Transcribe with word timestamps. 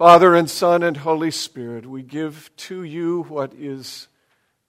Father 0.00 0.34
and 0.34 0.48
Son 0.48 0.82
and 0.82 0.96
Holy 0.96 1.30
Spirit, 1.30 1.84
we 1.84 2.02
give 2.02 2.50
to 2.56 2.82
you 2.82 3.24
what 3.24 3.52
is 3.52 4.08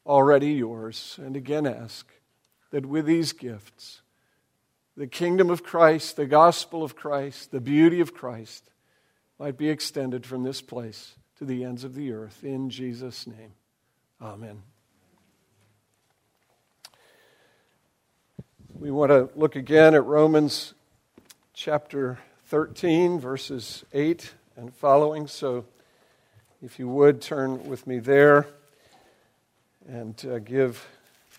already 0.06 0.52
yours, 0.52 1.18
and 1.24 1.38
again 1.38 1.66
ask 1.66 2.06
that 2.72 2.86
with 2.86 3.06
these 3.06 3.32
gifts, 3.32 4.02
the 4.98 5.08
kingdom 5.08 5.50
of 5.50 5.64
Christ, 5.64 6.18
the 6.18 6.26
gospel 6.26 6.84
of 6.84 6.98
Christ, 6.98 7.52
the 7.52 7.62
beauty 7.62 8.02
of 8.02 8.14
Christ 8.14 8.72
might 9.40 9.58
be 9.58 9.70
extended 9.70 10.26
from 10.26 10.44
this 10.44 10.62
place 10.62 11.16
to 11.38 11.46
the 11.46 11.64
ends 11.64 11.86
of 11.86 11.96
the 11.96 12.12
earth. 12.12 12.44
In 12.44 12.70
Jesus' 12.70 13.26
name, 13.26 13.54
amen. 14.22 14.62
We 18.74 18.92
want 18.92 19.12
to 19.12 19.30
look 19.40 19.56
again 19.56 19.96
at 19.96 20.04
Romans 20.04 20.74
chapter 21.54 22.20
13, 22.48 23.18
verses 23.18 23.86
8 23.94 24.34
and 24.56 24.74
following. 24.74 25.28
So, 25.28 25.66
if 26.62 26.78
you 26.78 26.88
would 26.88 27.22
turn 27.22 27.68
with 27.68 27.88
me 27.88 28.00
there 28.00 28.48
and 29.88 30.24
uh, 30.26 30.40
give, 30.40 30.86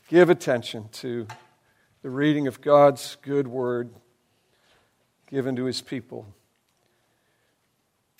give 0.09 0.30
attention 0.30 0.89
to 0.93 1.27
the 2.03 2.11
reading 2.11 2.47
of 2.47 2.61
God's 2.61 3.17
good 3.23 3.47
word 3.47 3.91
given 5.29 5.56
to 5.56 5.65
his 5.65 5.80
people. 5.80 6.27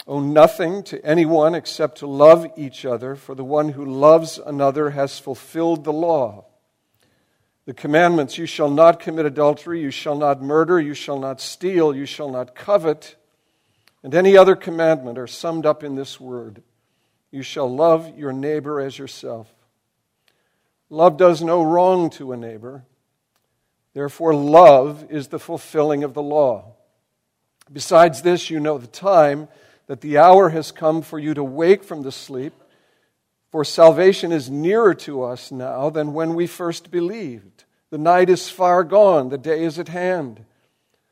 Owe 0.07 0.21
nothing 0.21 0.83
to 0.85 1.05
anyone 1.05 1.55
except 1.55 1.99
to 1.99 2.07
love 2.07 2.47
each 2.57 2.85
other, 2.85 3.15
for 3.15 3.35
the 3.35 3.45
one 3.45 3.71
who 3.71 3.85
loves 3.85 4.39
another 4.39 4.91
has 4.91 5.19
fulfilled 5.19 5.85
the 5.85 5.93
law. 5.93 6.45
The 7.67 7.75
commandments 7.75 8.39
you 8.39 8.47
shall 8.47 8.71
not 8.71 8.99
commit 8.99 9.27
adultery, 9.27 9.81
you 9.81 9.91
shall 9.91 10.17
not 10.17 10.43
murder, 10.43 10.81
you 10.81 10.95
shall 10.95 11.19
not 11.19 11.41
steal, 11.41 11.95
you 11.95 12.07
shall 12.07 12.31
not 12.31 12.55
covet 12.55 13.17
and 14.03 14.15
any 14.15 14.37
other 14.37 14.57
commandment 14.57 15.19
are 15.19 15.27
summed 15.27 15.67
up 15.67 15.85
in 15.85 15.95
this 15.95 16.21
word 16.21 16.63
You 17.31 17.43
shall 17.43 17.73
love 17.73 18.19
your 18.19 18.33
neighbor 18.33 18.81
as 18.81 18.99
yourself. 18.99 19.53
Love 20.91 21.17
does 21.17 21.43
no 21.43 21.63
wrong 21.63 22.11
to 22.11 22.33
a 22.33 22.37
neighbor. 22.37 22.85
Therefore, 23.95 24.35
love 24.35 25.07
is 25.11 25.29
the 25.29 25.39
fulfilling 25.39 26.05
of 26.05 26.15
the 26.15 26.23
law. 26.23 26.75
Besides 27.73 28.23
this, 28.23 28.51
you 28.51 28.61
know 28.61 28.79
the 28.79 28.87
time 28.87 29.49
that 29.87 30.01
the 30.01 30.19
hour 30.19 30.51
has 30.51 30.73
come 30.73 31.03
for 31.03 31.19
you 31.19 31.35
to 31.35 31.45
wake 31.45 31.85
from 31.85 32.03
the 32.03 32.13
sleep, 32.13 32.55
for 33.51 33.65
salvation 33.65 34.33
is 34.33 34.51
nearer 34.51 34.95
to 34.95 35.23
us 35.23 35.53
now 35.53 35.91
than 35.91 36.15
when 36.15 36.35
we 36.35 36.47
first 36.47 36.91
believed. 36.91 37.65
The 37.91 37.99
night 37.99 38.31
is 38.31 38.49
far 38.49 38.85
gone, 38.85 39.29
the 39.29 39.39
day 39.39 39.65
is 39.65 39.79
at 39.79 39.89
hand. 39.89 40.45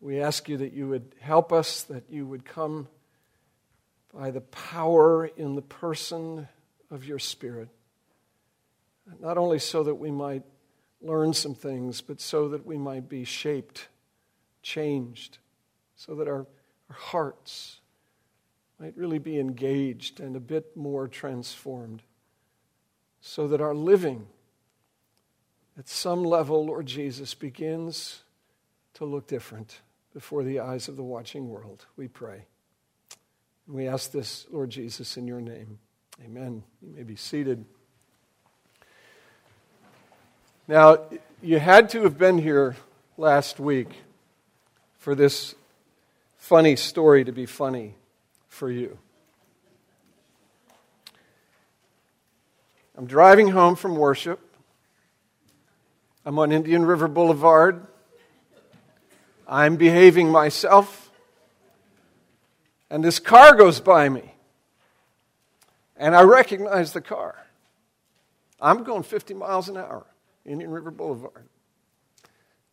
we 0.00 0.20
ask 0.20 0.48
you 0.48 0.58
that 0.58 0.72
you 0.72 0.88
would 0.88 1.14
help 1.20 1.52
us, 1.52 1.82
that 1.84 2.04
you 2.08 2.26
would 2.26 2.44
come 2.44 2.88
by 4.14 4.30
the 4.30 4.40
power 4.40 5.26
in 5.26 5.54
the 5.54 5.62
person 5.62 6.48
of 6.90 7.04
your 7.04 7.18
Spirit. 7.18 7.68
Not 9.20 9.38
only 9.38 9.58
so 9.58 9.82
that 9.82 9.96
we 9.96 10.10
might 10.10 10.44
learn 11.00 11.32
some 11.32 11.54
things, 11.54 12.00
but 12.00 12.20
so 12.20 12.48
that 12.50 12.64
we 12.64 12.76
might 12.76 13.08
be 13.08 13.24
shaped, 13.24 13.88
changed, 14.62 15.38
so 15.96 16.14
that 16.16 16.28
our, 16.28 16.46
our 16.88 16.96
hearts 16.96 17.80
might 18.78 18.96
really 18.96 19.18
be 19.18 19.38
engaged 19.38 20.20
and 20.20 20.36
a 20.36 20.40
bit 20.40 20.76
more 20.76 21.08
transformed, 21.08 22.02
so 23.20 23.48
that 23.48 23.60
our 23.60 23.74
living 23.74 24.26
at 25.76 25.88
some 25.88 26.24
level, 26.24 26.66
Lord 26.66 26.86
Jesus, 26.86 27.34
begins 27.34 28.22
to 28.94 29.04
look 29.04 29.26
different 29.26 29.80
before 30.12 30.42
the 30.42 30.60
eyes 30.60 30.88
of 30.88 30.96
the 30.96 31.02
watching 31.02 31.48
world. 31.48 31.86
We 31.96 32.08
pray. 32.08 32.44
And 33.66 33.76
we 33.76 33.86
ask 33.86 34.10
this, 34.10 34.46
Lord 34.50 34.70
Jesus, 34.70 35.16
in 35.16 35.26
your 35.26 35.40
name. 35.40 35.78
Amen. 36.24 36.62
You 36.82 36.90
may 36.94 37.02
be 37.02 37.16
seated. 37.16 37.64
Now, 40.66 40.98
you 41.42 41.58
had 41.58 41.90
to 41.90 42.02
have 42.02 42.18
been 42.18 42.38
here 42.38 42.76
last 43.16 43.60
week 43.60 43.88
for 44.98 45.14
this 45.14 45.54
funny 46.36 46.76
story 46.76 47.24
to 47.24 47.32
be 47.32 47.46
funny 47.46 47.94
for 48.48 48.70
you. 48.70 48.98
I'm 52.96 53.06
driving 53.06 53.48
home 53.48 53.76
from 53.76 53.96
worship. 53.96 54.40
I'm 56.26 56.38
on 56.38 56.50
Indian 56.50 56.84
River 56.84 57.06
Boulevard. 57.06 57.86
I'm 59.48 59.76
behaving 59.76 60.30
myself, 60.30 61.10
and 62.90 63.02
this 63.02 63.18
car 63.18 63.56
goes 63.56 63.80
by 63.80 64.08
me. 64.08 64.34
And 65.96 66.14
I 66.14 66.22
recognize 66.22 66.92
the 66.92 67.00
car. 67.00 67.34
I'm 68.60 68.84
going 68.84 69.02
50 69.02 69.34
miles 69.34 69.68
an 69.68 69.78
hour, 69.78 70.06
Indian 70.44 70.70
River 70.70 70.90
Boulevard. 70.90 71.48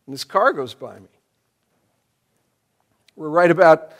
And 0.06 0.14
this 0.14 0.24
car 0.24 0.52
goes 0.52 0.74
by 0.74 0.98
me. 0.98 1.08
We're 3.16 3.30
right 3.30 3.50
about 3.50 3.92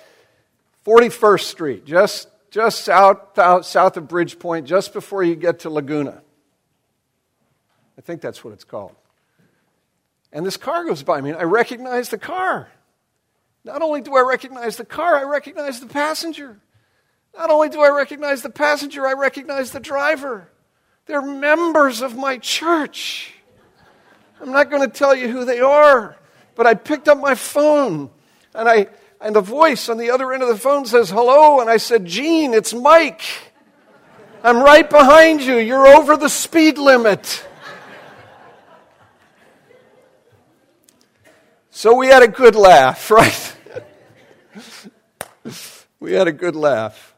41st 0.84 1.40
Street, 1.40 1.84
just, 1.86 2.28
just 2.50 2.84
south, 2.84 3.18
south 3.64 3.96
of 3.96 4.04
Bridgepoint, 4.04 4.64
just 4.64 4.92
before 4.92 5.24
you 5.24 5.34
get 5.34 5.60
to 5.60 5.70
Laguna. 5.70 6.22
I 7.98 8.02
think 8.02 8.20
that's 8.20 8.44
what 8.44 8.52
it's 8.52 8.64
called. 8.64 8.94
And 10.32 10.44
this 10.44 10.56
car 10.56 10.84
goes 10.84 11.02
by 11.02 11.20
me, 11.20 11.30
and 11.30 11.38
I 11.38 11.44
recognize 11.44 12.08
the 12.08 12.18
car. 12.18 12.68
Not 13.64 13.82
only 13.82 14.00
do 14.00 14.16
I 14.16 14.20
recognize 14.20 14.76
the 14.76 14.84
car, 14.84 15.16
I 15.16 15.24
recognize 15.24 15.80
the 15.80 15.86
passenger. 15.86 16.60
Not 17.36 17.50
only 17.50 17.68
do 17.68 17.80
I 17.80 17.88
recognize 17.90 18.42
the 18.42 18.50
passenger, 18.50 19.06
I 19.06 19.12
recognize 19.12 19.72
the 19.72 19.80
driver. 19.80 20.48
They're 21.06 21.22
members 21.22 22.02
of 22.02 22.16
my 22.16 22.38
church. 22.38 23.32
I'm 24.40 24.52
not 24.52 24.70
going 24.70 24.82
to 24.82 24.94
tell 24.94 25.14
you 25.14 25.28
who 25.28 25.44
they 25.44 25.60
are, 25.60 26.16
but 26.54 26.66
I 26.66 26.74
picked 26.74 27.08
up 27.08 27.18
my 27.18 27.34
phone 27.34 28.10
and 28.54 28.68
I 28.68 28.88
and 29.20 29.34
the 29.34 29.40
voice 29.40 29.88
on 29.88 29.96
the 29.96 30.10
other 30.10 30.32
end 30.32 30.42
of 30.42 30.48
the 30.48 30.58
phone 30.58 30.84
says 30.84 31.10
hello 31.10 31.60
and 31.60 31.70
I 31.70 31.78
said, 31.78 32.04
"Gene, 32.04 32.52
it's 32.52 32.74
Mike. 32.74 33.22
I'm 34.42 34.58
right 34.58 34.88
behind 34.88 35.42
you. 35.42 35.56
You're 35.56 35.86
over 35.86 36.16
the 36.16 36.28
speed 36.28 36.78
limit." 36.78 37.45
So 41.76 41.94
we 41.94 42.06
had 42.06 42.22
a 42.22 42.28
good 42.28 42.54
laugh, 42.54 43.10
right? 43.10 43.56
we 46.00 46.14
had 46.14 46.26
a 46.26 46.32
good 46.32 46.56
laugh. 46.56 47.14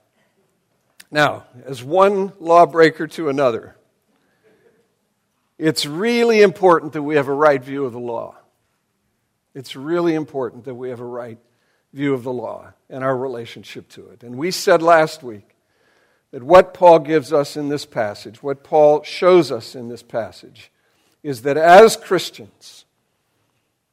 Now, 1.13 1.45
as 1.65 1.85
one 1.85 2.33
lawbreaker 2.41 3.07
to 3.07 3.29
another, 3.29 3.77
it's 5.59 5.87
really 5.87 6.43
important 6.43 6.95
that 6.95 7.05
we 7.05 7.15
have 7.15 7.29
a 7.29 7.33
right 7.33 7.63
view 7.63 7.85
of 7.85 7.93
the 7.93 8.01
law. 8.01 8.35
It's 9.55 9.77
really 9.77 10.17
important 10.17 10.65
that 10.65 10.75
we 10.75 10.89
have 10.89 10.99
a 10.99 11.05
right 11.05 11.39
view 11.93 12.13
of 12.13 12.25
the 12.25 12.33
law 12.33 12.73
and 12.91 13.05
our 13.05 13.17
relationship 13.17 13.89
to 13.91 14.09
it. 14.09 14.25
And 14.25 14.37
we 14.37 14.51
said 14.51 14.83
last 14.83 15.23
week 15.23 15.55
that 16.33 16.43
what 16.43 16.75
Paul 16.75 16.99
gives 16.99 17.33
us 17.33 17.57
in 17.57 17.69
this 17.69 17.87
passage, 17.87 18.43
what 18.43 18.65
Paul 18.65 19.05
shows 19.05 19.53
us 19.53 19.77
in 19.77 19.87
this 19.87 20.03
passage, 20.03 20.73
is 21.23 21.43
that 21.43 21.57
as 21.57 21.97
Christians, 21.97 22.87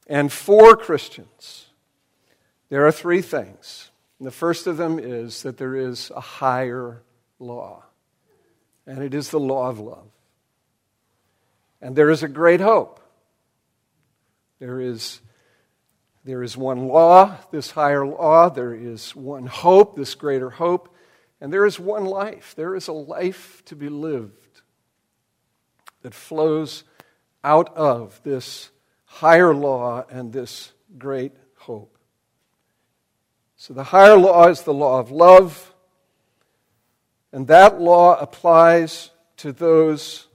and 0.06 0.32
for 0.32 0.76
Christians, 0.76 1.66
there 2.68 2.86
are 2.86 2.92
three 2.92 3.22
things. 3.22 3.90
And 4.18 4.26
the 4.26 4.32
first 4.32 4.66
of 4.66 4.76
them 4.76 4.98
is 4.98 5.42
that 5.42 5.58
there 5.58 5.74
is 5.74 6.10
a 6.14 6.20
higher 6.20 7.02
law, 7.38 7.84
and 8.86 9.02
it 9.02 9.14
is 9.14 9.30
the 9.30 9.40
law 9.40 9.68
of 9.68 9.78
love. 9.78 10.08
And 11.80 11.94
there 11.94 12.10
is 12.10 12.22
a 12.22 12.28
great 12.28 12.60
hope. 12.60 13.00
There 14.58 14.80
is, 14.80 15.20
there 16.24 16.42
is 16.42 16.56
one 16.56 16.88
law, 16.88 17.36
this 17.50 17.70
higher 17.70 18.06
law. 18.06 18.48
There 18.48 18.74
is 18.74 19.14
one 19.14 19.46
hope, 19.46 19.96
this 19.96 20.14
greater 20.14 20.48
hope. 20.48 20.94
And 21.40 21.52
there 21.52 21.66
is 21.66 21.78
one 21.78 22.06
life. 22.06 22.54
There 22.56 22.74
is 22.74 22.88
a 22.88 22.92
life 22.92 23.62
to 23.66 23.76
be 23.76 23.90
lived 23.90 24.62
that 26.00 26.14
flows 26.14 26.84
out 27.44 27.76
of 27.76 28.20
this 28.22 28.70
higher 29.20 29.54
law 29.54 30.04
and 30.10 30.30
this 30.30 30.72
great 30.98 31.32
hope. 31.56 31.96
So 33.56 33.72
the 33.72 33.84
higher 33.84 34.16
law 34.16 34.48
is 34.48 34.62
the 34.62 34.74
law 34.74 35.00
of 35.00 35.10
love, 35.10 35.72
And 37.32 37.48
that 37.48 37.80
law 37.80 38.18
applies 38.18 39.10
to 39.38 39.52
those 39.52 40.28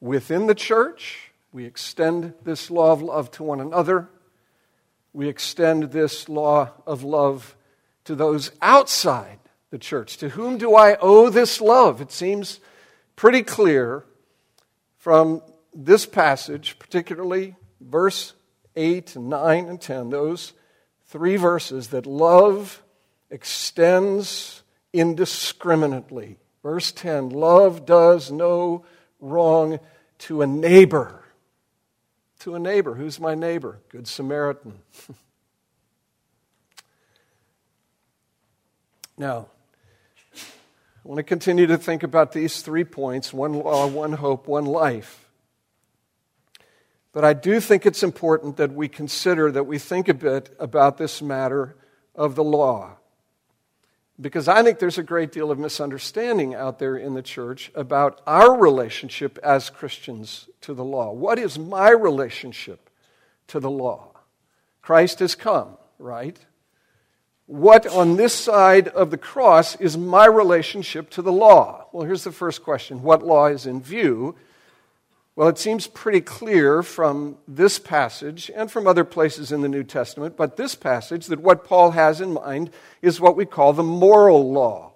within 0.00 0.46
the 0.46 0.54
church. 0.54 1.32
We 1.52 1.64
extend 1.64 2.34
this 2.42 2.70
law 2.70 2.92
of 2.92 3.00
love 3.00 3.30
to 3.32 3.42
one 3.42 3.60
another. 3.60 4.10
We 5.14 5.28
extend 5.28 5.84
this 5.84 6.28
law 6.28 6.72
of 6.86 7.02
love 7.02 7.56
to 8.04 8.14
those 8.14 8.50
outside 8.60 9.38
the 9.70 9.78
church. 9.78 10.18
To 10.18 10.30
whom 10.30 10.58
do 10.58 10.74
I 10.74 10.96
owe 11.00 11.30
this 11.30 11.60
love? 11.62 12.00
It 12.02 12.12
seems 12.12 12.60
pretty 13.16 13.42
clear 13.42 14.04
from 14.98 15.40
this 15.72 16.04
passage, 16.04 16.78
particularly 16.78 17.56
verse 17.88 18.34
8 18.76 19.16
and 19.16 19.28
9 19.28 19.68
and 19.68 19.80
10, 19.80 20.10
those 20.10 20.52
three 21.06 21.36
verses, 21.36 21.88
that 21.88 22.06
love 22.06 22.82
extends 23.30 24.62
indiscriminately. 24.92 26.38
Verse 26.62 26.92
10 26.92 27.30
love 27.30 27.84
does 27.84 28.30
no 28.30 28.84
wrong 29.20 29.78
to 30.18 30.42
a 30.42 30.46
neighbor. 30.46 31.22
To 32.40 32.54
a 32.54 32.58
neighbor. 32.58 32.94
Who's 32.94 33.20
my 33.20 33.34
neighbor? 33.34 33.80
Good 33.88 34.06
Samaritan. 34.06 34.78
now, 39.18 39.48
I 40.34 41.08
want 41.08 41.18
to 41.18 41.22
continue 41.22 41.66
to 41.66 41.76
think 41.76 42.02
about 42.02 42.32
these 42.32 42.62
three 42.62 42.84
points 42.84 43.32
one 43.32 43.52
law, 43.52 43.86
one 43.86 44.12
hope, 44.12 44.48
one 44.48 44.64
life. 44.64 45.23
But 47.14 47.24
I 47.24 47.32
do 47.32 47.60
think 47.60 47.86
it's 47.86 48.02
important 48.02 48.56
that 48.56 48.74
we 48.74 48.88
consider, 48.88 49.52
that 49.52 49.64
we 49.64 49.78
think 49.78 50.08
a 50.08 50.14
bit 50.14 50.54
about 50.58 50.98
this 50.98 51.22
matter 51.22 51.76
of 52.14 52.34
the 52.34 52.42
law. 52.42 52.96
Because 54.20 54.48
I 54.48 54.64
think 54.64 54.80
there's 54.80 54.98
a 54.98 55.02
great 55.04 55.30
deal 55.30 55.52
of 55.52 55.58
misunderstanding 55.58 56.54
out 56.56 56.80
there 56.80 56.96
in 56.96 57.14
the 57.14 57.22
church 57.22 57.70
about 57.76 58.20
our 58.26 58.58
relationship 58.58 59.38
as 59.44 59.70
Christians 59.70 60.48
to 60.62 60.74
the 60.74 60.84
law. 60.84 61.12
What 61.12 61.38
is 61.38 61.56
my 61.56 61.90
relationship 61.90 62.90
to 63.48 63.60
the 63.60 63.70
law? 63.70 64.10
Christ 64.82 65.20
has 65.20 65.36
come, 65.36 65.76
right? 66.00 66.38
What 67.46 67.86
on 67.86 68.16
this 68.16 68.34
side 68.34 68.88
of 68.88 69.12
the 69.12 69.18
cross 69.18 69.76
is 69.76 69.96
my 69.96 70.26
relationship 70.26 71.10
to 71.10 71.22
the 71.22 71.32
law? 71.32 71.86
Well, 71.92 72.06
here's 72.06 72.24
the 72.24 72.32
first 72.32 72.64
question 72.64 73.02
What 73.02 73.24
law 73.24 73.46
is 73.46 73.66
in 73.66 73.80
view? 73.80 74.34
Well, 75.36 75.48
it 75.48 75.58
seems 75.58 75.88
pretty 75.88 76.20
clear 76.20 76.82
from 76.84 77.38
this 77.48 77.80
passage 77.80 78.52
and 78.54 78.70
from 78.70 78.86
other 78.86 79.04
places 79.04 79.50
in 79.50 79.62
the 79.62 79.68
New 79.68 79.82
Testament, 79.82 80.36
but 80.36 80.56
this 80.56 80.76
passage 80.76 81.26
that 81.26 81.40
what 81.40 81.64
Paul 81.64 81.90
has 81.90 82.20
in 82.20 82.34
mind 82.34 82.70
is 83.02 83.20
what 83.20 83.36
we 83.36 83.44
call 83.44 83.72
the 83.72 83.82
moral 83.82 84.52
law. 84.52 84.92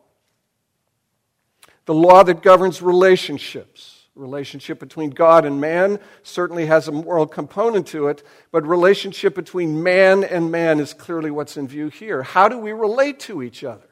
The 1.87 1.95
law 1.95 2.23
that 2.23 2.43
governs 2.43 2.81
relationships. 2.81 3.95
Relationship 4.15 4.79
between 4.79 5.11
God 5.11 5.45
and 5.45 5.61
man 5.61 5.99
certainly 6.23 6.67
has 6.67 6.87
a 6.87 6.93
moral 6.93 7.27
component 7.27 7.87
to 7.89 8.09
it, 8.09 8.25
but 8.51 8.67
relationship 8.67 9.35
between 9.35 9.83
man 9.83 10.23
and 10.23 10.51
man 10.51 10.81
is 10.81 10.93
clearly 10.93 11.31
what's 11.31 11.57
in 11.57 11.67
view 11.67 11.89
here. 11.89 12.23
How 12.23 12.49
do 12.49 12.59
we 12.59 12.73
relate 12.73 13.21
to 13.21 13.43
each 13.43 13.65
other? 13.65 13.88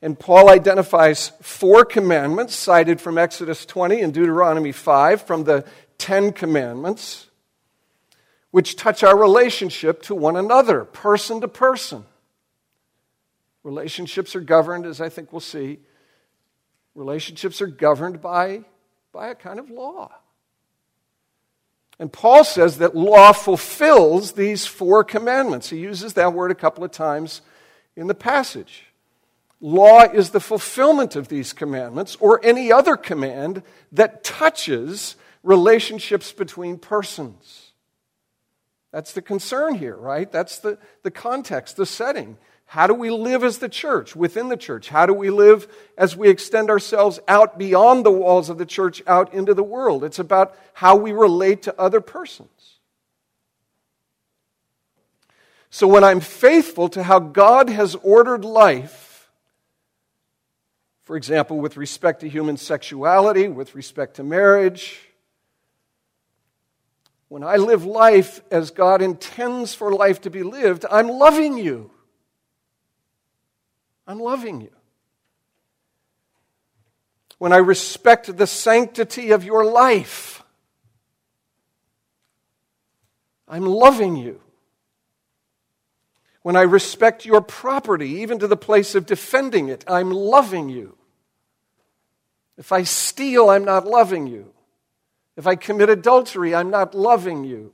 And 0.00 0.18
Paul 0.18 0.48
identifies 0.48 1.32
four 1.42 1.84
commandments 1.84 2.54
cited 2.54 3.00
from 3.00 3.18
Exodus 3.18 3.66
20 3.66 4.00
and 4.00 4.14
Deuteronomy 4.14 4.72
5 4.72 5.22
from 5.22 5.44
the 5.44 5.64
Ten 5.98 6.32
Commandments, 6.32 7.26
which 8.52 8.76
touch 8.76 9.02
our 9.02 9.18
relationship 9.18 10.02
to 10.02 10.14
one 10.14 10.36
another, 10.36 10.84
person 10.84 11.40
to 11.40 11.48
person. 11.48 12.04
Relationships 13.64 14.36
are 14.36 14.40
governed, 14.40 14.86
as 14.86 15.00
I 15.00 15.08
think 15.08 15.32
we'll 15.32 15.40
see, 15.40 15.80
relationships 16.94 17.60
are 17.60 17.66
governed 17.66 18.20
by, 18.20 18.62
by 19.12 19.28
a 19.28 19.34
kind 19.34 19.58
of 19.58 19.68
law. 19.68 20.12
And 21.98 22.12
Paul 22.12 22.44
says 22.44 22.78
that 22.78 22.94
law 22.94 23.32
fulfills 23.32 24.32
these 24.32 24.66
four 24.66 25.02
commandments. 25.02 25.70
He 25.70 25.78
uses 25.78 26.14
that 26.14 26.32
word 26.32 26.52
a 26.52 26.54
couple 26.54 26.84
of 26.84 26.92
times 26.92 27.42
in 27.96 28.06
the 28.06 28.14
passage. 28.14 28.87
Law 29.60 30.02
is 30.02 30.30
the 30.30 30.40
fulfillment 30.40 31.16
of 31.16 31.28
these 31.28 31.52
commandments 31.52 32.16
or 32.20 32.44
any 32.44 32.70
other 32.70 32.96
command 32.96 33.62
that 33.92 34.22
touches 34.22 35.16
relationships 35.42 36.32
between 36.32 36.78
persons. 36.78 37.72
That's 38.92 39.12
the 39.12 39.22
concern 39.22 39.74
here, 39.74 39.96
right? 39.96 40.30
That's 40.30 40.58
the, 40.58 40.78
the 41.02 41.10
context, 41.10 41.76
the 41.76 41.86
setting. 41.86 42.38
How 42.66 42.86
do 42.86 42.94
we 42.94 43.10
live 43.10 43.42
as 43.44 43.58
the 43.58 43.68
church, 43.68 44.14
within 44.14 44.48
the 44.48 44.56
church? 44.56 44.90
How 44.90 45.06
do 45.06 45.14
we 45.14 45.30
live 45.30 45.66
as 45.96 46.16
we 46.16 46.28
extend 46.28 46.70
ourselves 46.70 47.18
out 47.26 47.58
beyond 47.58 48.04
the 48.04 48.10
walls 48.10 48.50
of 48.50 48.58
the 48.58 48.66
church, 48.66 49.02
out 49.06 49.32
into 49.32 49.54
the 49.54 49.62
world? 49.62 50.04
It's 50.04 50.18
about 50.18 50.54
how 50.74 50.94
we 50.94 51.12
relate 51.12 51.62
to 51.62 51.80
other 51.80 52.00
persons. 52.00 52.78
So 55.70 55.88
when 55.88 56.04
I'm 56.04 56.20
faithful 56.20 56.88
to 56.90 57.02
how 57.02 57.18
God 57.18 57.68
has 57.70 57.94
ordered 57.96 58.44
life, 58.44 59.07
for 61.08 61.16
example, 61.16 61.58
with 61.58 61.78
respect 61.78 62.20
to 62.20 62.28
human 62.28 62.58
sexuality, 62.58 63.48
with 63.48 63.74
respect 63.74 64.16
to 64.16 64.22
marriage. 64.22 65.00
When 67.28 67.42
I 67.42 67.56
live 67.56 67.86
life 67.86 68.42
as 68.50 68.72
God 68.72 69.00
intends 69.00 69.72
for 69.72 69.90
life 69.90 70.20
to 70.20 70.30
be 70.30 70.42
lived, 70.42 70.84
I'm 70.90 71.08
loving 71.08 71.56
you. 71.56 71.90
I'm 74.06 74.20
loving 74.20 74.60
you. 74.60 74.68
When 77.38 77.54
I 77.54 77.56
respect 77.56 78.36
the 78.36 78.46
sanctity 78.46 79.30
of 79.30 79.44
your 79.44 79.64
life, 79.64 80.42
I'm 83.48 83.64
loving 83.64 84.14
you. 84.14 84.42
When 86.42 86.54
I 86.54 86.62
respect 86.64 87.24
your 87.24 87.40
property, 87.40 88.10
even 88.20 88.38
to 88.40 88.46
the 88.46 88.58
place 88.58 88.94
of 88.94 89.06
defending 89.06 89.70
it, 89.70 89.84
I'm 89.88 90.10
loving 90.10 90.68
you. 90.68 90.97
If 92.58 92.72
I 92.72 92.82
steal, 92.82 93.48
I'm 93.48 93.64
not 93.64 93.86
loving 93.86 94.26
you. 94.26 94.52
If 95.36 95.46
I 95.46 95.54
commit 95.54 95.88
adultery, 95.88 96.54
I'm 96.54 96.70
not 96.70 96.92
loving 96.92 97.44
you. 97.44 97.72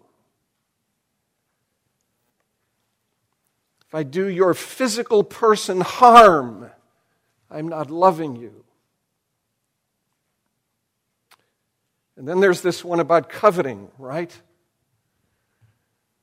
If 3.86 3.94
I 3.94 4.02
do 4.02 4.28
your 4.28 4.52
physical 4.52 5.24
person 5.24 5.80
harm, 5.80 6.70
I'm 7.50 7.68
not 7.68 7.90
loving 7.90 8.36
you. 8.36 8.64
And 12.16 12.28
then 12.28 12.40
there's 12.40 12.60
this 12.60 12.84
one 12.84 13.00
about 13.00 13.30
coveting, 13.30 13.88
right? 13.98 14.30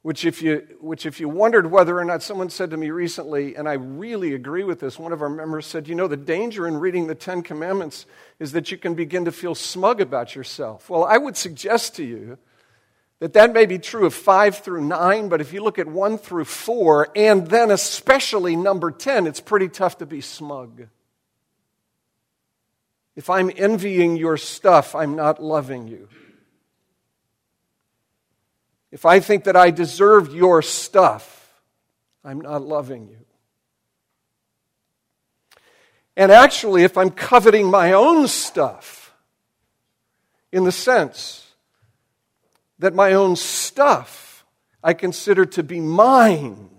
Which 0.01 0.25
if 0.25 0.41
you 0.41 0.67
which 0.79 1.05
if 1.05 1.19
you 1.19 1.29
wondered 1.29 1.69
whether 1.69 1.97
or 1.97 2.05
not 2.05 2.23
someone 2.23 2.49
said 2.49 2.71
to 2.71 2.77
me 2.77 2.89
recently 2.89 3.55
and 3.55 3.67
i 3.67 3.73
really 3.73 4.33
agree 4.33 4.63
with 4.63 4.79
this 4.79 4.97
one 4.97 5.13
of 5.13 5.21
our 5.21 5.29
members 5.29 5.65
said 5.65 5.87
you 5.87 5.95
know 5.95 6.07
the 6.07 6.17
danger 6.17 6.67
in 6.67 6.77
reading 6.77 7.07
the 7.07 7.15
10 7.15 7.43
commandments 7.43 8.05
is 8.39 8.51
that 8.53 8.71
you 8.71 8.77
can 8.77 8.95
begin 8.95 9.25
to 9.25 9.31
feel 9.31 9.55
smug 9.55 10.01
about 10.01 10.35
yourself. 10.35 10.89
Well 10.89 11.03
i 11.03 11.17
would 11.17 11.37
suggest 11.37 11.95
to 11.97 12.03
you 12.03 12.37
that 13.19 13.33
that 13.33 13.53
may 13.53 13.67
be 13.67 13.77
true 13.77 14.07
of 14.07 14.15
5 14.15 14.57
through 14.57 14.85
9 14.85 15.29
but 15.29 15.41
if 15.41 15.53
you 15.53 15.63
look 15.63 15.77
at 15.77 15.87
1 15.87 16.17
through 16.17 16.45
4 16.45 17.09
and 17.15 17.47
then 17.47 17.69
especially 17.69 18.55
number 18.55 18.91
10 18.91 19.27
it's 19.27 19.41
pretty 19.41 19.69
tough 19.69 19.99
to 19.99 20.05
be 20.05 20.21
smug. 20.21 20.87
If 23.15 23.29
i'm 23.29 23.51
envying 23.55 24.17
your 24.17 24.37
stuff 24.37 24.95
i'm 24.95 25.15
not 25.15 25.43
loving 25.43 25.87
you 25.87 26.07
if 28.91 29.05
I 29.05 29.19
think 29.19 29.45
that 29.45 29.55
I 29.55 29.71
deserve 29.71 30.33
your 30.33 30.61
stuff, 30.61 31.61
I'm 32.23 32.41
not 32.41 32.61
loving 32.61 33.07
you. 33.07 33.25
And 36.17 36.31
actually, 36.31 36.83
if 36.83 36.97
I'm 36.97 37.09
coveting 37.09 37.69
my 37.71 37.93
own 37.93 38.27
stuff, 38.27 39.13
in 40.51 40.65
the 40.65 40.71
sense 40.71 41.47
that 42.79 42.93
my 42.93 43.13
own 43.13 43.35
stuff 43.35 44.45
I 44.83 44.93
consider 44.93 45.45
to 45.45 45.63
be 45.63 45.79
mine, 45.79 46.69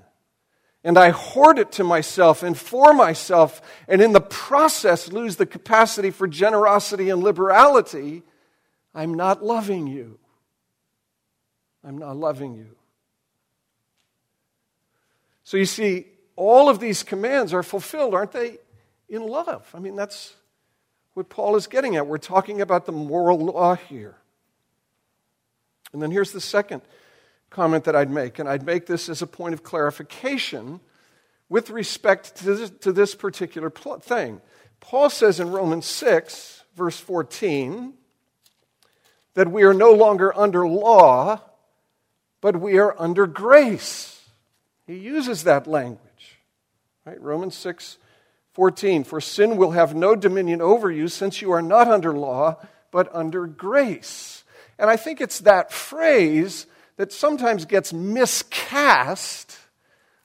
and 0.84 0.98
I 0.98 1.10
hoard 1.10 1.58
it 1.58 1.72
to 1.72 1.84
myself 1.84 2.42
and 2.42 2.58
for 2.58 2.92
myself, 2.92 3.62
and 3.88 4.02
in 4.02 4.12
the 4.12 4.20
process 4.20 5.10
lose 5.12 5.36
the 5.36 5.46
capacity 5.46 6.10
for 6.10 6.26
generosity 6.26 7.08
and 7.08 7.22
liberality, 7.22 8.22
I'm 8.94 9.14
not 9.14 9.44
loving 9.44 9.86
you. 9.86 10.18
I'm 11.84 11.98
not 11.98 12.16
loving 12.16 12.54
you. 12.54 12.76
So 15.44 15.56
you 15.56 15.66
see, 15.66 16.06
all 16.36 16.68
of 16.68 16.80
these 16.80 17.02
commands 17.02 17.52
are 17.52 17.62
fulfilled, 17.62 18.14
aren't 18.14 18.32
they? 18.32 18.58
In 19.08 19.26
love. 19.26 19.68
I 19.74 19.78
mean, 19.78 19.96
that's 19.96 20.34
what 21.14 21.28
Paul 21.28 21.56
is 21.56 21.66
getting 21.66 21.96
at. 21.96 22.06
We're 22.06 22.18
talking 22.18 22.60
about 22.60 22.86
the 22.86 22.92
moral 22.92 23.38
law 23.38 23.74
here. 23.74 24.16
And 25.92 26.00
then 26.00 26.10
here's 26.10 26.32
the 26.32 26.40
second 26.40 26.82
comment 27.50 27.84
that 27.84 27.94
I'd 27.94 28.10
make, 28.10 28.38
and 28.38 28.48
I'd 28.48 28.64
make 28.64 28.86
this 28.86 29.08
as 29.08 29.20
a 29.20 29.26
point 29.26 29.52
of 29.52 29.62
clarification 29.62 30.80
with 31.50 31.68
respect 31.68 32.36
to 32.36 32.44
this, 32.54 32.70
to 32.80 32.92
this 32.92 33.14
particular 33.14 33.68
thing. 33.70 34.40
Paul 34.80 35.10
says 35.10 35.38
in 35.38 35.50
Romans 35.50 35.84
6, 35.84 36.64
verse 36.74 36.98
14, 36.98 37.92
that 39.34 39.50
we 39.50 39.64
are 39.64 39.74
no 39.74 39.92
longer 39.92 40.36
under 40.36 40.66
law, 40.66 41.40
but 42.42 42.60
we 42.60 42.76
are 42.76 42.94
under 43.00 43.26
grace. 43.26 44.28
He 44.86 44.96
uses 44.96 45.44
that 45.44 45.66
language. 45.66 46.38
Right? 47.06 47.18
Romans 47.18 47.56
6, 47.56 47.96
14. 48.52 49.04
For 49.04 49.22
sin 49.22 49.56
will 49.56 49.70
have 49.70 49.94
no 49.94 50.14
dominion 50.14 50.60
over 50.60 50.90
you, 50.90 51.08
since 51.08 51.40
you 51.40 51.50
are 51.52 51.62
not 51.62 51.88
under 51.88 52.12
law, 52.12 52.56
but 52.90 53.08
under 53.14 53.46
grace. 53.46 54.44
And 54.78 54.90
I 54.90 54.96
think 54.96 55.20
it's 55.20 55.38
that 55.40 55.72
phrase 55.72 56.66
that 56.96 57.12
sometimes 57.12 57.64
gets 57.64 57.92
miscast, 57.92 59.56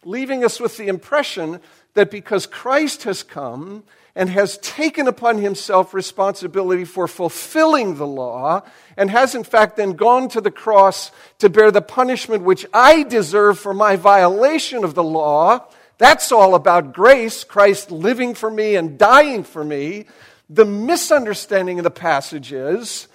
leaving 0.04 0.44
us 0.44 0.60
with 0.60 0.76
the 0.76 0.88
impression 0.88 1.62
that 1.94 2.12
because 2.12 2.46
Christ 2.46 3.04
has 3.04 3.24
come 3.24 3.84
and 4.18 4.32
has 4.32 4.58
taken 4.58 5.08
upon 5.08 5.38
himself 5.38 5.94
responsibility 5.94 6.84
for 6.84 7.08
fulfilling 7.08 7.98
the 7.98 8.08
law, 8.08 8.64
and 8.98 9.12
has 9.12 9.36
in 9.36 9.44
fact 9.44 9.78
then 9.78 9.94
gone 9.94 10.28
to 10.28 10.42
the 10.42 10.50
cross 10.50 11.12
to 11.38 11.48
bear 11.48 11.70
the 11.70 11.84
punishment 11.84 12.44
which 12.44 12.66
I 12.74 13.04
deserve 13.04 13.60
for 13.60 13.76
my 13.76 13.96
violation 13.96 14.84
of 14.84 14.96
the 14.96 15.04
law, 15.04 15.68
that's 16.00 16.32
all 16.32 16.56
about 16.56 16.94
grace, 16.94 17.44
Christ 17.44 17.92
living 17.92 18.34
for 18.34 18.50
me 18.50 18.76
and 18.76 18.98
dying 18.98 19.44
for 19.44 19.64
me. 19.64 20.06
The 20.50 20.66
misunderstanding 20.66 21.78
of 21.78 21.84
the 21.84 21.92
passage 21.92 22.52
is 22.52 23.08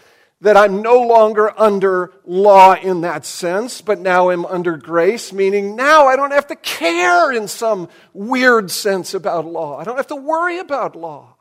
that 0.42 0.56
I'm 0.56 0.82
no 0.82 1.00
longer 1.00 1.58
under 1.58 2.12
law 2.26 2.74
in 2.74 3.02
that 3.02 3.24
sense, 3.24 3.80
but 3.80 4.00
now 4.00 4.30
I'm 4.30 4.44
under 4.44 4.76
grace, 4.76 5.32
meaning 5.32 5.76
now 5.76 6.08
I 6.08 6.16
don't 6.16 6.32
have 6.32 6.48
to 6.48 6.56
care 6.56 7.30
in 7.30 7.46
some 7.46 7.88
weird 8.12 8.68
sense 8.68 9.14
about 9.14 9.46
law. 9.46 9.78
I 9.78 9.84
don't 9.84 9.96
have 9.96 10.08
to 10.08 10.16
worry 10.16 10.58
about 10.58 10.96
law. 10.96 11.36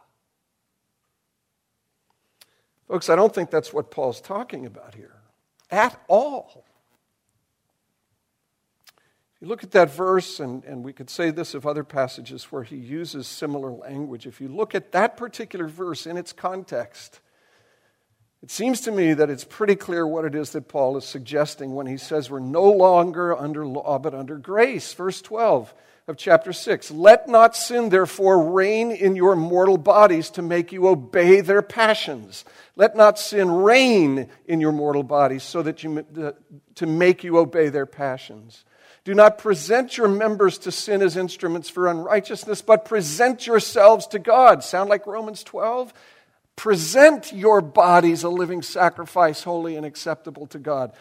Folks, 2.87 3.09
I 3.09 3.15
don't 3.15 3.33
think 3.33 3.49
that's 3.49 3.73
what 3.73 3.89
Paul's 3.89 4.21
talking 4.21 4.67
about 4.67 4.93
here 4.93 5.15
at 5.71 5.99
all. 6.07 6.63
If 9.33 9.41
you 9.41 9.47
look 9.47 9.63
at 9.63 9.71
that 9.71 9.91
verse, 9.91 10.39
and, 10.39 10.63
and 10.63 10.83
we 10.83 10.93
could 10.93 11.09
say 11.09 11.31
this 11.31 11.55
of 11.55 11.65
other 11.65 11.83
passages 11.83 12.51
where 12.51 12.63
he 12.63 12.75
uses 12.75 13.25
similar 13.25 13.71
language. 13.71 14.27
If 14.27 14.39
you 14.39 14.47
look 14.47 14.75
at 14.75 14.91
that 14.91 15.17
particular 15.17 15.67
verse 15.67 16.05
in 16.05 16.17
its 16.17 16.33
context, 16.33 17.19
it 18.43 18.49
seems 18.49 18.81
to 18.81 18.91
me 18.91 19.13
that 19.13 19.29
it's 19.29 19.43
pretty 19.43 19.75
clear 19.75 20.05
what 20.05 20.25
it 20.25 20.33
is 20.33 20.51
that 20.51 20.67
Paul 20.67 20.97
is 20.97 21.05
suggesting 21.05 21.75
when 21.75 21.85
he 21.85 21.97
says 21.97 22.29
we're 22.29 22.39
no 22.39 22.63
longer 22.63 23.37
under 23.37 23.65
law 23.65 23.99
but 23.99 24.15
under 24.15 24.37
grace. 24.37 24.93
Verse 24.93 25.21
12 25.21 25.71
of 26.07 26.17
chapter 26.17 26.51
6 26.51 26.89
Let 26.89 27.27
not 27.27 27.55
sin, 27.55 27.89
therefore, 27.89 28.51
reign 28.51 28.91
in 28.91 29.15
your 29.15 29.35
mortal 29.35 29.77
bodies 29.77 30.31
to 30.31 30.41
make 30.41 30.71
you 30.71 30.87
obey 30.87 31.41
their 31.41 31.61
passions. 31.61 32.43
Let 32.75 32.95
not 32.95 33.19
sin 33.19 33.51
reign 33.51 34.27
in 34.47 34.59
your 34.59 34.71
mortal 34.71 35.03
bodies 35.03 35.43
so 35.43 35.61
that 35.61 35.83
you, 35.83 36.05
to 36.75 36.85
make 36.85 37.23
you 37.23 37.37
obey 37.37 37.69
their 37.69 37.85
passions. 37.85 38.65
Do 39.03 39.13
not 39.15 39.39
present 39.39 39.97
your 39.97 40.07
members 40.07 40.59
to 40.59 40.71
sin 40.71 41.01
as 41.01 41.17
instruments 41.17 41.69
for 41.69 41.87
unrighteousness, 41.87 42.61
but 42.61 42.85
present 42.85 43.47
yourselves 43.47 44.05
to 44.07 44.19
God. 44.19 44.63
Sound 44.63 44.89
like 44.89 45.07
Romans 45.07 45.43
12? 45.43 45.91
Present 46.55 47.33
your 47.33 47.61
bodies 47.61 48.23
a 48.23 48.29
living 48.29 48.61
sacrifice, 48.61 49.43
holy 49.43 49.75
and 49.75 49.85
acceptable 49.85 50.45
to 50.47 50.59
God. 50.59 50.93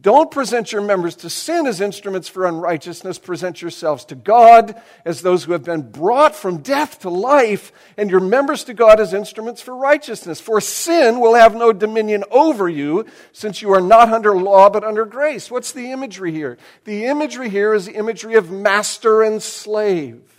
Don't 0.00 0.30
present 0.30 0.72
your 0.72 0.80
members 0.80 1.14
to 1.16 1.28
sin 1.28 1.66
as 1.66 1.82
instruments 1.82 2.26
for 2.26 2.46
unrighteousness. 2.46 3.18
Present 3.18 3.60
yourselves 3.60 4.06
to 4.06 4.14
God 4.14 4.80
as 5.04 5.20
those 5.20 5.44
who 5.44 5.52
have 5.52 5.62
been 5.62 5.90
brought 5.90 6.34
from 6.34 6.62
death 6.62 7.00
to 7.00 7.10
life, 7.10 7.70
and 7.98 8.10
your 8.10 8.20
members 8.20 8.64
to 8.64 8.72
God 8.72 8.98
as 8.98 9.12
instruments 9.12 9.60
for 9.60 9.76
righteousness. 9.76 10.40
For 10.40 10.58
sin 10.58 11.20
will 11.20 11.34
have 11.34 11.54
no 11.54 11.70
dominion 11.70 12.24
over 12.30 12.66
you, 12.66 13.04
since 13.32 13.60
you 13.60 13.74
are 13.74 13.82
not 13.82 14.08
under 14.08 14.34
law 14.34 14.70
but 14.70 14.84
under 14.84 15.04
grace. 15.04 15.50
What's 15.50 15.72
the 15.72 15.92
imagery 15.92 16.32
here? 16.32 16.56
The 16.84 17.04
imagery 17.04 17.50
here 17.50 17.74
is 17.74 17.84
the 17.84 17.94
imagery 17.94 18.36
of 18.36 18.50
master 18.50 19.22
and 19.22 19.42
slave. 19.42 20.33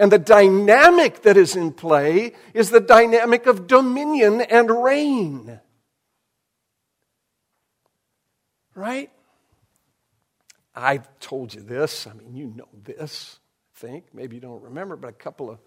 And 0.00 0.10
the 0.10 0.18
dynamic 0.18 1.20
that 1.24 1.36
is 1.36 1.54
in 1.54 1.74
play 1.74 2.32
is 2.54 2.70
the 2.70 2.80
dynamic 2.80 3.44
of 3.44 3.66
dominion 3.66 4.40
and 4.40 4.82
reign. 4.82 5.60
Right? 8.74 9.10
I 10.74 11.02
told 11.20 11.52
you 11.52 11.60
this. 11.60 12.06
I 12.06 12.14
mean, 12.14 12.34
you 12.34 12.46
know 12.46 12.68
this, 12.82 13.40
I 13.76 13.78
think. 13.78 14.06
Maybe 14.14 14.36
you 14.36 14.40
don't 14.40 14.62
remember, 14.62 14.96
but 14.96 15.08
a 15.08 15.12
couple 15.12 15.50
of 15.50 15.58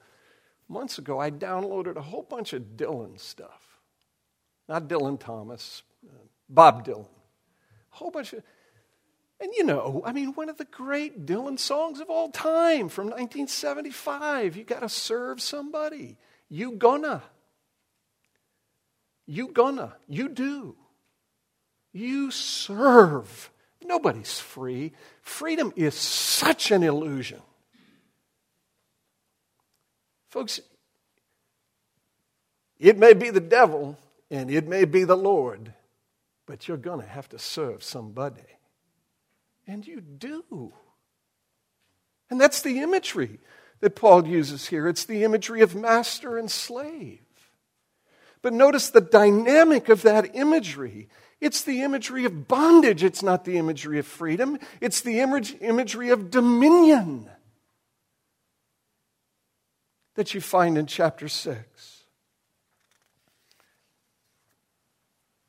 months 0.68 0.98
ago, 0.98 1.20
I 1.20 1.30
downloaded 1.30 1.96
a 1.98 2.02
whole 2.02 2.24
bunch 2.24 2.54
of 2.54 2.63
Dylan 2.75 3.20
stuff. 3.20 3.62
Not 4.68 4.88
Dylan 4.88 5.20
Thomas, 5.20 5.84
uh, 6.08 6.12
Bob 6.50 6.88
Dylan. 6.88 7.06
A 7.06 7.96
whole 7.98 8.10
bunch 8.10 8.34
of. 8.34 8.42
And 9.40 9.52
you 9.56 9.63
know, 9.63 10.02
I 10.06 10.13
mean, 10.13 10.34
one 10.34 10.50
of 10.50 10.58
the 10.58 10.66
great 10.66 11.25
Dylan 11.25 11.60
songs 11.60 12.00
of 12.00 12.10
all 12.10 12.30
time 12.30 12.90
from 12.90 13.08
1975. 13.08 14.56
You 14.56 14.63
got 14.63 14.82
to 14.82 14.90
serve 14.90 15.42
somebody. 15.42 16.18
You 16.50 16.74
gonna. 16.74 17.24
You 19.25 19.50
gonna. 19.50 19.96
You 20.08 20.30
do. 20.30 20.75
You 21.92 22.32
serve. 22.32 23.52
Nobody's 23.84 24.40
free. 24.40 24.94
Freedom 25.22 25.74
is 25.75 25.96
such 25.96 26.72
an 26.72 26.84
illusion. 26.84 27.42
Folks, 30.30 30.60
it 32.80 32.98
may 32.98 33.13
be 33.13 33.30
the 33.30 33.40
devil 33.40 33.98
and 34.32 34.50
it 34.50 34.68
may 34.68 34.86
be 34.86 35.04
the 35.04 35.18
Lord, 35.18 35.74
but 36.48 36.68
you're 36.68 36.78
going 36.78 37.02
to 37.02 37.08
have 37.08 37.30
to 37.30 37.40
serve 37.40 37.84
somebody. 37.84 38.42
And 39.67 39.86
you 39.86 40.01
do. 40.01 40.74
And 42.29 42.39
that's 42.39 42.62
the 42.62 42.79
imagery 42.79 43.39
that 43.79 43.96
Paul 43.96 44.27
uses 44.27 44.67
here. 44.67 44.88
It's 44.88 45.05
the 45.05 45.24
imagery 45.24 45.62
of 45.62 45.75
master 45.75 46.38
and 46.38 46.50
slave. 46.50 47.20
But 48.41 48.53
notice 48.53 48.89
the 48.89 49.01
dynamic 49.01 49.88
of 49.88 50.01
that 50.01 50.36
imagery 50.36 51.10
it's 51.43 51.63
the 51.63 51.82
imagery 51.82 52.24
of 52.24 52.48
bondage. 52.48 53.03
It's 53.03 53.22
not 53.22 53.43
the 53.43 53.58
imagery 53.58 54.00
of 54.00 54.08
freedom. 54.08 54.58
It's 54.79 55.01
the 55.01 55.20
image, 55.20 55.58
imagery 55.60 56.10
of 56.10 56.32
dominion 56.32 57.29
that 60.15 60.34
you 60.34 60.39
find 60.39 60.77
in 60.77 60.86
chapter 60.86 61.27
6. 61.27 62.03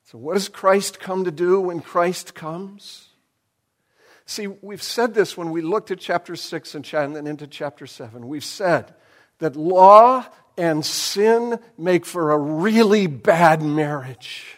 So, 0.06 0.18
what 0.18 0.34
does 0.34 0.48
Christ 0.48 0.98
come 0.98 1.22
to 1.26 1.30
do 1.30 1.60
when 1.60 1.80
Christ 1.80 2.34
comes? 2.34 3.10
See, 4.26 4.46
we've 4.46 4.82
said 4.82 5.14
this 5.14 5.36
when 5.36 5.50
we 5.50 5.60
looked 5.60 5.90
at 5.90 5.98
chapter 5.98 6.34
6 6.34 6.74
and 6.74 6.84
then 6.84 7.26
into 7.26 7.46
chapter 7.46 7.86
7. 7.86 8.26
We've 8.26 8.44
said 8.44 8.94
that 9.38 9.54
law 9.54 10.26
and 10.56 10.84
sin 10.84 11.58
make 11.76 12.06
for 12.06 12.30
a 12.30 12.38
really 12.38 13.06
bad 13.06 13.62
marriage. 13.62 14.56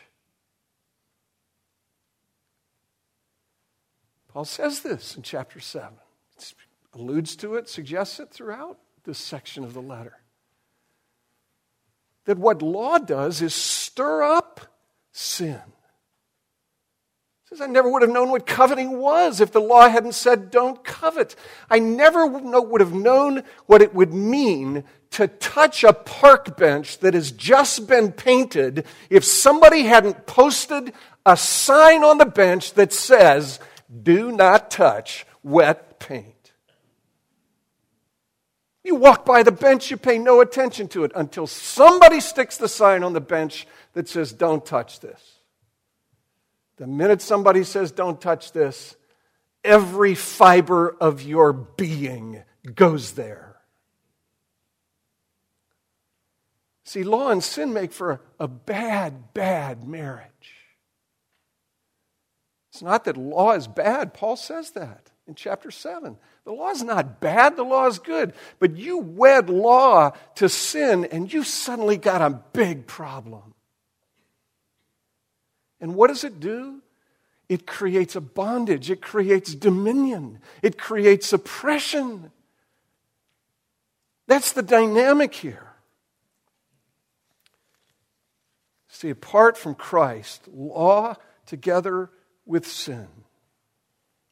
Paul 4.28 4.44
says 4.44 4.80
this 4.80 5.16
in 5.16 5.22
chapter 5.22 5.58
7. 5.58 5.88
It 6.36 6.54
alludes 6.94 7.34
to 7.36 7.54
it, 7.54 7.68
suggests 7.68 8.20
it 8.20 8.30
throughout 8.30 8.78
this 9.04 9.18
section 9.18 9.64
of 9.64 9.72
the 9.72 9.82
letter. 9.82 10.18
That 12.26 12.38
what 12.38 12.60
law 12.60 12.98
does 12.98 13.40
is 13.40 13.54
stir 13.54 14.22
up 14.22 14.60
sin. 15.12 15.62
Says, 17.48 17.60
I 17.60 17.66
never 17.66 17.88
would 17.88 18.02
have 18.02 18.10
known 18.10 18.30
what 18.30 18.44
coveting 18.44 18.98
was 18.98 19.40
if 19.40 19.52
the 19.52 19.60
law 19.60 19.88
hadn't 19.88 20.14
said, 20.14 20.50
don't 20.50 20.82
covet. 20.82 21.36
I 21.70 21.78
never 21.78 22.26
would 22.26 22.80
have 22.80 22.92
known 22.92 23.44
what 23.66 23.82
it 23.82 23.94
would 23.94 24.12
mean 24.12 24.82
to 25.12 25.28
touch 25.28 25.84
a 25.84 25.92
park 25.92 26.56
bench 26.56 26.98
that 26.98 27.14
has 27.14 27.30
just 27.30 27.86
been 27.86 28.10
painted 28.10 28.84
if 29.10 29.24
somebody 29.24 29.84
hadn't 29.84 30.26
posted 30.26 30.92
a 31.24 31.36
sign 31.36 32.02
on 32.02 32.18
the 32.18 32.26
bench 32.26 32.74
that 32.74 32.92
says, 32.92 33.60
do 34.02 34.32
not 34.32 34.68
touch 34.68 35.24
wet 35.44 36.00
paint. 36.00 36.52
You 38.82 38.96
walk 38.96 39.24
by 39.24 39.44
the 39.44 39.52
bench, 39.52 39.90
you 39.90 39.96
pay 39.96 40.18
no 40.18 40.40
attention 40.40 40.88
to 40.88 41.04
it 41.04 41.12
until 41.14 41.46
somebody 41.46 42.20
sticks 42.20 42.56
the 42.56 42.68
sign 42.68 43.04
on 43.04 43.12
the 43.12 43.20
bench 43.20 43.66
that 43.94 44.08
says, 44.08 44.32
Don't 44.32 44.64
touch 44.64 45.00
this. 45.00 45.35
The 46.76 46.86
minute 46.86 47.22
somebody 47.22 47.64
says, 47.64 47.90
Don't 47.90 48.20
touch 48.20 48.52
this, 48.52 48.96
every 49.64 50.14
fiber 50.14 50.88
of 51.00 51.22
your 51.22 51.52
being 51.52 52.42
goes 52.74 53.12
there. 53.12 53.56
See, 56.84 57.02
law 57.02 57.30
and 57.30 57.42
sin 57.42 57.72
make 57.72 57.92
for 57.92 58.20
a, 58.38 58.46
bad, 58.46 59.34
bad 59.34 59.88
marriage. 59.88 60.30
It's 62.70 62.80
not 62.80 63.04
that 63.04 63.16
law 63.16 63.52
is 63.54 63.66
bad. 63.66 64.14
Paul 64.14 64.36
says 64.36 64.70
that. 64.72 65.10
in 65.26 65.34
chapter 65.34 65.72
7. 65.72 66.16
The 66.44 66.52
law 66.52 66.70
is 66.70 66.84
not 66.84 67.20
bad, 67.20 67.56
the 67.56 67.64
law 67.64 67.88
is 67.88 67.98
good. 67.98 68.34
But 68.60 68.76
you 68.76 68.98
wed 68.98 69.50
law 69.50 70.12
to 70.36 70.48
sin, 70.48 71.04
and 71.06 71.32
you 71.32 71.42
suddenly 71.42 71.96
got 71.96 72.22
a 72.22 72.30
big 72.52 72.86
problem. 72.86 73.55
And 75.80 75.94
what 75.94 76.08
does 76.08 76.24
it 76.24 76.40
do? 76.40 76.82
It 77.48 77.66
creates 77.66 78.16
a 78.16 78.20
bondage, 78.20 78.90
it 78.90 79.00
creates 79.00 79.54
dominion, 79.54 80.40
it 80.62 80.76
creates 80.78 81.32
oppression. 81.32 82.32
That's 84.26 84.52
the 84.52 84.62
dynamic 84.62 85.32
here. 85.32 85.72
See, 88.88 89.10
apart 89.10 89.56
from 89.56 89.74
Christ, 89.74 90.48
law 90.48 91.16
together 91.44 92.10
with 92.44 92.66
sin 92.66 93.06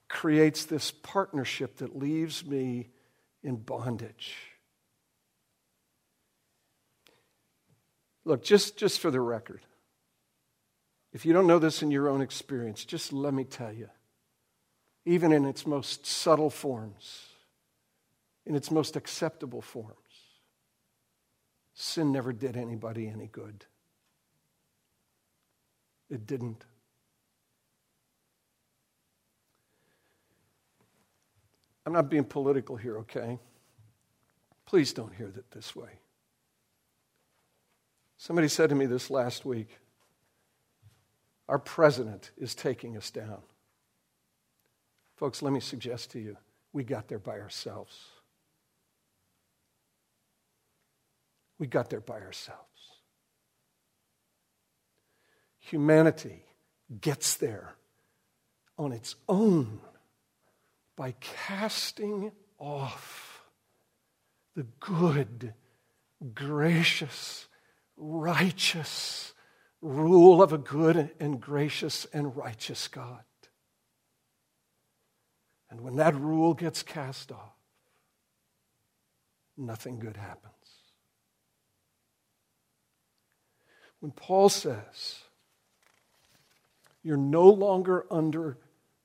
creates 0.08 0.64
this 0.64 0.90
partnership 0.90 1.76
that 1.76 1.96
leaves 1.96 2.44
me 2.44 2.88
in 3.42 3.56
bondage. 3.56 4.36
Look, 8.24 8.42
just, 8.42 8.76
just 8.76 9.00
for 9.00 9.10
the 9.10 9.20
record, 9.20 9.60
if 11.14 11.24
you 11.24 11.32
don't 11.32 11.46
know 11.46 11.60
this 11.60 11.80
in 11.80 11.92
your 11.92 12.08
own 12.08 12.20
experience, 12.20 12.84
just 12.84 13.12
let 13.12 13.32
me 13.32 13.44
tell 13.44 13.72
you, 13.72 13.88
even 15.06 15.30
in 15.30 15.44
its 15.44 15.64
most 15.64 16.04
subtle 16.04 16.50
forms, 16.50 17.28
in 18.44 18.56
its 18.56 18.70
most 18.72 18.96
acceptable 18.96 19.62
forms, 19.62 19.94
sin 21.72 22.10
never 22.10 22.32
did 22.32 22.56
anybody 22.56 23.08
any 23.08 23.28
good. 23.28 23.64
It 26.10 26.26
didn't. 26.26 26.64
I'm 31.86 31.92
not 31.92 32.10
being 32.10 32.24
political 32.24 32.74
here, 32.74 32.98
okay? 32.98 33.38
Please 34.66 34.92
don't 34.92 35.14
hear 35.14 35.28
it 35.28 35.50
this 35.52 35.76
way. 35.76 35.90
Somebody 38.16 38.48
said 38.48 38.70
to 38.70 38.74
me 38.74 38.86
this 38.86 39.10
last 39.10 39.44
week 39.44 39.78
our 41.48 41.58
president 41.58 42.30
is 42.36 42.54
taking 42.54 42.96
us 42.96 43.10
down. 43.10 43.42
Folks, 45.16 45.42
let 45.42 45.52
me 45.52 45.60
suggest 45.60 46.10
to 46.12 46.18
you 46.18 46.36
we 46.72 46.84
got 46.84 47.08
there 47.08 47.18
by 47.18 47.38
ourselves. 47.38 47.96
We 51.58 51.66
got 51.66 51.90
there 51.90 52.00
by 52.00 52.20
ourselves. 52.20 52.60
Humanity 55.60 56.44
gets 57.00 57.36
there 57.36 57.74
on 58.76 58.92
its 58.92 59.14
own 59.28 59.80
by 60.96 61.14
casting 61.20 62.32
off 62.58 63.42
the 64.54 64.66
good, 64.80 65.54
gracious, 66.34 67.46
righteous, 67.96 69.33
rule 69.84 70.42
of 70.42 70.52
a 70.52 70.58
good 70.58 71.10
and 71.20 71.38
gracious 71.40 72.06
and 72.12 72.34
righteous 72.34 72.88
God. 72.88 73.22
And 75.70 75.82
when 75.82 75.96
that 75.96 76.14
rule 76.14 76.54
gets 76.54 76.82
cast 76.82 77.30
off, 77.30 77.52
nothing 79.58 79.98
good 79.98 80.16
happens. 80.16 80.54
When 84.00 84.10
Paul 84.10 84.48
says, 84.48 85.18
you're 87.02 87.16
no 87.18 87.50
longer 87.50 88.06
under 88.10 88.56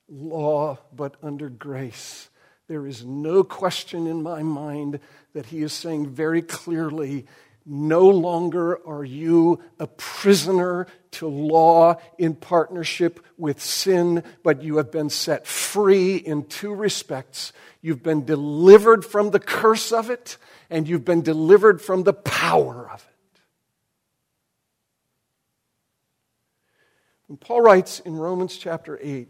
law, 0.08 0.78
but 0.94 1.16
under 1.22 1.50
grace, 1.50 2.30
there 2.68 2.86
is 2.86 3.04
no 3.04 3.44
question 3.44 4.06
in 4.06 4.22
my 4.22 4.42
mind 4.42 5.00
that 5.34 5.46
he 5.46 5.62
is 5.62 5.74
saying 5.74 6.08
very 6.08 6.40
clearly 6.40 7.26
no 7.66 8.08
longer 8.08 8.86
are 8.86 9.04
you 9.04 9.60
a 9.78 9.86
prisoner 9.86 10.86
to 11.12 11.26
law 11.26 11.96
in 12.18 12.34
partnership 12.34 13.24
with 13.36 13.60
sin, 13.60 14.22
but 14.42 14.62
you 14.62 14.78
have 14.78 14.90
been 14.90 15.10
set 15.10 15.46
free 15.46 16.16
in 16.16 16.44
two 16.44 16.72
respects. 16.72 17.52
You've 17.82 18.02
been 18.02 18.24
delivered 18.24 19.04
from 19.04 19.30
the 19.30 19.40
curse 19.40 19.92
of 19.92 20.10
it, 20.10 20.36
and 20.68 20.88
you've 20.88 21.04
been 21.04 21.22
delivered 21.22 21.80
from 21.80 22.04
the 22.04 22.12
power 22.12 22.90
of 22.90 23.00
it. 23.02 23.40
When 27.26 27.36
Paul 27.36 27.60
writes 27.60 28.00
in 28.00 28.16
Romans 28.16 28.56
chapter 28.56 28.98
8, 29.00 29.28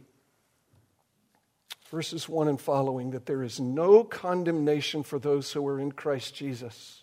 verses 1.91 2.29
1 2.29 2.49
and 2.49 2.61
following, 2.61 3.11
that 3.11 3.27
there 3.27 3.43
is 3.43 3.61
no 3.61 4.05
condemnation 4.05 5.03
for 5.03 5.19
those 5.19 5.53
who 5.53 5.67
are 5.67 5.79
in 5.79 5.93
Christ 5.93 6.35
Jesus. 6.35 7.03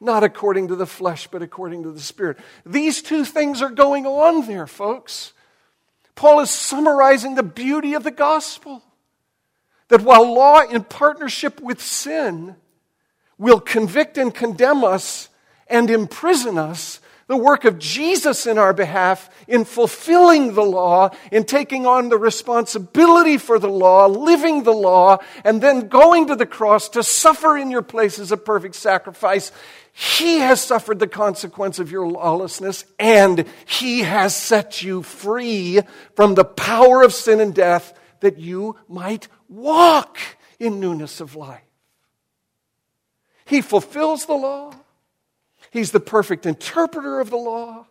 not 0.00 0.24
according 0.24 0.68
to 0.68 0.76
the 0.76 0.86
flesh, 0.86 1.26
but 1.26 1.42
according 1.42 1.82
to 1.82 1.92
the 1.92 2.00
Spirit. 2.00 2.38
These 2.64 3.02
two 3.02 3.24
things 3.24 3.60
are 3.60 3.70
going 3.70 4.06
on 4.06 4.46
there, 4.46 4.66
folks. 4.66 5.32
Paul 6.14 6.40
is 6.40 6.50
summarizing 6.50 7.34
the 7.34 7.42
beauty 7.42 7.94
of 7.94 8.02
the 8.02 8.10
gospel. 8.10 8.82
That 9.88 10.02
while 10.02 10.32
law 10.34 10.60
in 10.60 10.84
partnership 10.84 11.60
with 11.60 11.82
sin 11.82 12.56
will 13.38 13.60
convict 13.60 14.18
and 14.18 14.34
condemn 14.34 14.84
us 14.84 15.28
and 15.66 15.90
imprison 15.90 16.58
us, 16.58 17.00
the 17.30 17.36
work 17.36 17.64
of 17.64 17.78
Jesus 17.78 18.44
in 18.44 18.58
our 18.58 18.72
behalf 18.72 19.30
in 19.46 19.64
fulfilling 19.64 20.54
the 20.54 20.64
law, 20.64 21.10
in 21.30 21.44
taking 21.44 21.86
on 21.86 22.08
the 22.08 22.18
responsibility 22.18 23.38
for 23.38 23.60
the 23.60 23.68
law, 23.68 24.06
living 24.06 24.64
the 24.64 24.72
law, 24.72 25.16
and 25.44 25.62
then 25.62 25.86
going 25.86 26.26
to 26.26 26.34
the 26.34 26.44
cross 26.44 26.88
to 26.88 27.04
suffer 27.04 27.56
in 27.56 27.70
your 27.70 27.82
place 27.82 28.18
as 28.18 28.32
a 28.32 28.36
perfect 28.36 28.74
sacrifice. 28.74 29.52
He 29.92 30.38
has 30.38 30.60
suffered 30.60 30.98
the 30.98 31.06
consequence 31.06 31.78
of 31.78 31.92
your 31.92 32.08
lawlessness, 32.08 32.84
and 32.98 33.44
He 33.64 34.00
has 34.00 34.34
set 34.34 34.82
you 34.82 35.04
free 35.04 35.82
from 36.16 36.34
the 36.34 36.44
power 36.44 37.04
of 37.04 37.14
sin 37.14 37.38
and 37.38 37.54
death 37.54 37.96
that 38.18 38.38
you 38.40 38.74
might 38.88 39.28
walk 39.48 40.18
in 40.58 40.80
newness 40.80 41.20
of 41.20 41.36
life. 41.36 41.62
He 43.44 43.60
fulfills 43.60 44.26
the 44.26 44.34
law. 44.34 44.74
He's 45.70 45.92
the 45.92 46.00
perfect 46.00 46.46
interpreter 46.46 47.20
of 47.20 47.30
the 47.30 47.36
law. 47.36 47.86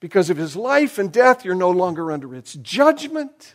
Because 0.00 0.30
of 0.30 0.36
his 0.36 0.56
life 0.56 0.98
and 0.98 1.12
death, 1.12 1.44
you're 1.44 1.54
no 1.54 1.70
longer 1.70 2.10
under 2.10 2.34
its 2.34 2.54
judgment. 2.54 3.54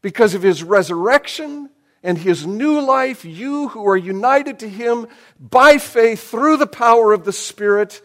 Because 0.00 0.34
of 0.34 0.42
his 0.42 0.62
resurrection 0.62 1.68
and 2.02 2.16
his 2.16 2.46
new 2.46 2.80
life, 2.80 3.24
you 3.24 3.68
who 3.68 3.86
are 3.86 3.96
united 3.96 4.60
to 4.60 4.68
him 4.68 5.06
by 5.38 5.76
faith 5.76 6.30
through 6.30 6.56
the 6.56 6.66
power 6.66 7.12
of 7.12 7.24
the 7.24 7.32
Spirit, 7.32 8.00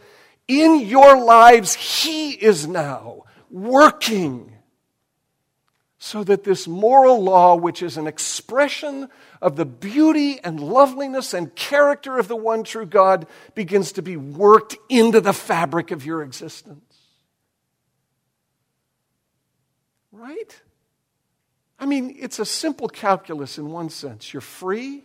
in 0.48 0.82
your 0.82 1.24
lives, 1.24 1.74
he 1.76 2.32
is 2.32 2.68
now 2.68 3.24
working 3.50 4.52
so 6.04 6.24
that 6.24 6.44
this 6.44 6.68
moral 6.68 7.24
law, 7.24 7.56
which 7.56 7.84
is 7.84 7.96
an 7.96 8.08
expression 8.08 9.08
of 9.40 9.56
the 9.56 9.68
beauty 9.68 10.40
and 10.44 10.60
loveliness 10.60 11.32
and 11.32 11.56
character 11.56 12.18
of 12.18 12.28
the 12.28 12.36
one 12.36 12.64
true 12.64 12.88
God, 12.88 13.28
begins 13.54 13.92
to 13.92 14.02
be 14.02 14.18
worked 14.18 14.76
into 14.90 15.22
the 15.22 15.32
fabric 15.32 15.92
of 15.92 16.04
your 16.04 16.24
existence. 16.24 16.98
Right? 20.12 20.60
I 21.78 21.86
mean, 21.86 22.16
it's 22.18 22.40
a 22.40 22.46
simple 22.46 22.90
calculus 22.90 23.60
in 23.60 23.70
one 23.70 23.92
sense. 23.92 24.34
You're 24.34 24.42
free, 24.42 25.04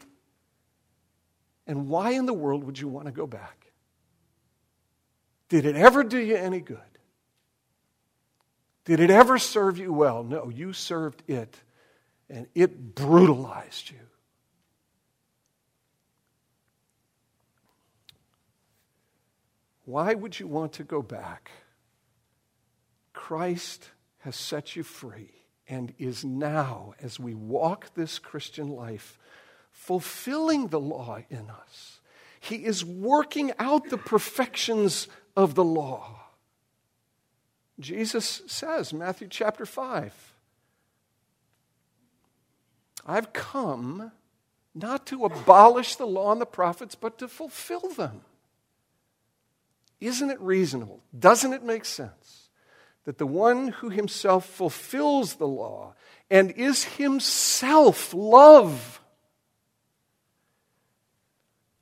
and 1.66 1.88
why 1.90 2.12
in 2.12 2.24
the 2.24 2.32
world 2.32 2.64
would 2.64 2.78
you 2.78 2.88
want 2.88 3.04
to 3.04 3.12
go 3.12 3.26
back? 3.26 3.66
Did 5.50 5.66
it 5.66 5.76
ever 5.76 6.02
do 6.02 6.16
you 6.16 6.36
any 6.36 6.60
good? 6.60 6.78
Did 8.86 9.00
it 9.00 9.10
ever 9.10 9.36
serve 9.36 9.78
you 9.78 9.92
well? 9.92 10.22
No, 10.22 10.48
you 10.48 10.72
served 10.72 11.22
it, 11.28 11.56
and 12.30 12.46
it 12.54 12.94
brutalized 12.94 13.90
you. 13.90 13.98
Why 19.84 20.14
would 20.14 20.38
you 20.38 20.46
want 20.46 20.74
to 20.74 20.84
go 20.84 21.02
back? 21.02 21.50
Christ 23.12 23.90
has 24.18 24.36
set 24.36 24.76
you 24.76 24.84
free 24.84 25.32
and 25.68 25.92
is 25.98 26.24
now, 26.24 26.94
as 27.00 27.18
we 27.18 27.34
walk 27.34 27.92
this 27.94 28.20
Christian 28.20 28.68
life, 28.68 29.18
fulfilling 29.72 30.68
the 30.68 30.80
law 30.80 31.18
in 31.28 31.50
us. 31.50 32.00
He 32.38 32.64
is 32.64 32.84
working 32.84 33.52
out 33.58 33.88
the 33.88 33.98
perfections 33.98 35.08
of 35.36 35.56
the 35.56 35.64
law. 35.64 36.25
Jesus 37.78 38.42
says, 38.46 38.92
Matthew 38.92 39.28
chapter 39.28 39.66
5, 39.66 40.32
I've 43.06 43.32
come 43.32 44.12
not 44.74 45.06
to 45.06 45.24
abolish 45.24 45.96
the 45.96 46.06
law 46.06 46.32
and 46.32 46.40
the 46.40 46.46
prophets, 46.46 46.94
but 46.94 47.18
to 47.18 47.28
fulfill 47.28 47.88
them. 47.90 48.22
Isn't 50.00 50.30
it 50.30 50.40
reasonable? 50.40 51.00
Doesn't 51.18 51.52
it 51.52 51.62
make 51.62 51.84
sense 51.84 52.50
that 53.04 53.18
the 53.18 53.26
one 53.26 53.68
who 53.68 53.88
himself 53.88 54.46
fulfills 54.46 55.36
the 55.36 55.46
law 55.46 55.94
and 56.30 56.50
is 56.50 56.84
himself 56.84 58.12
love 58.12 59.00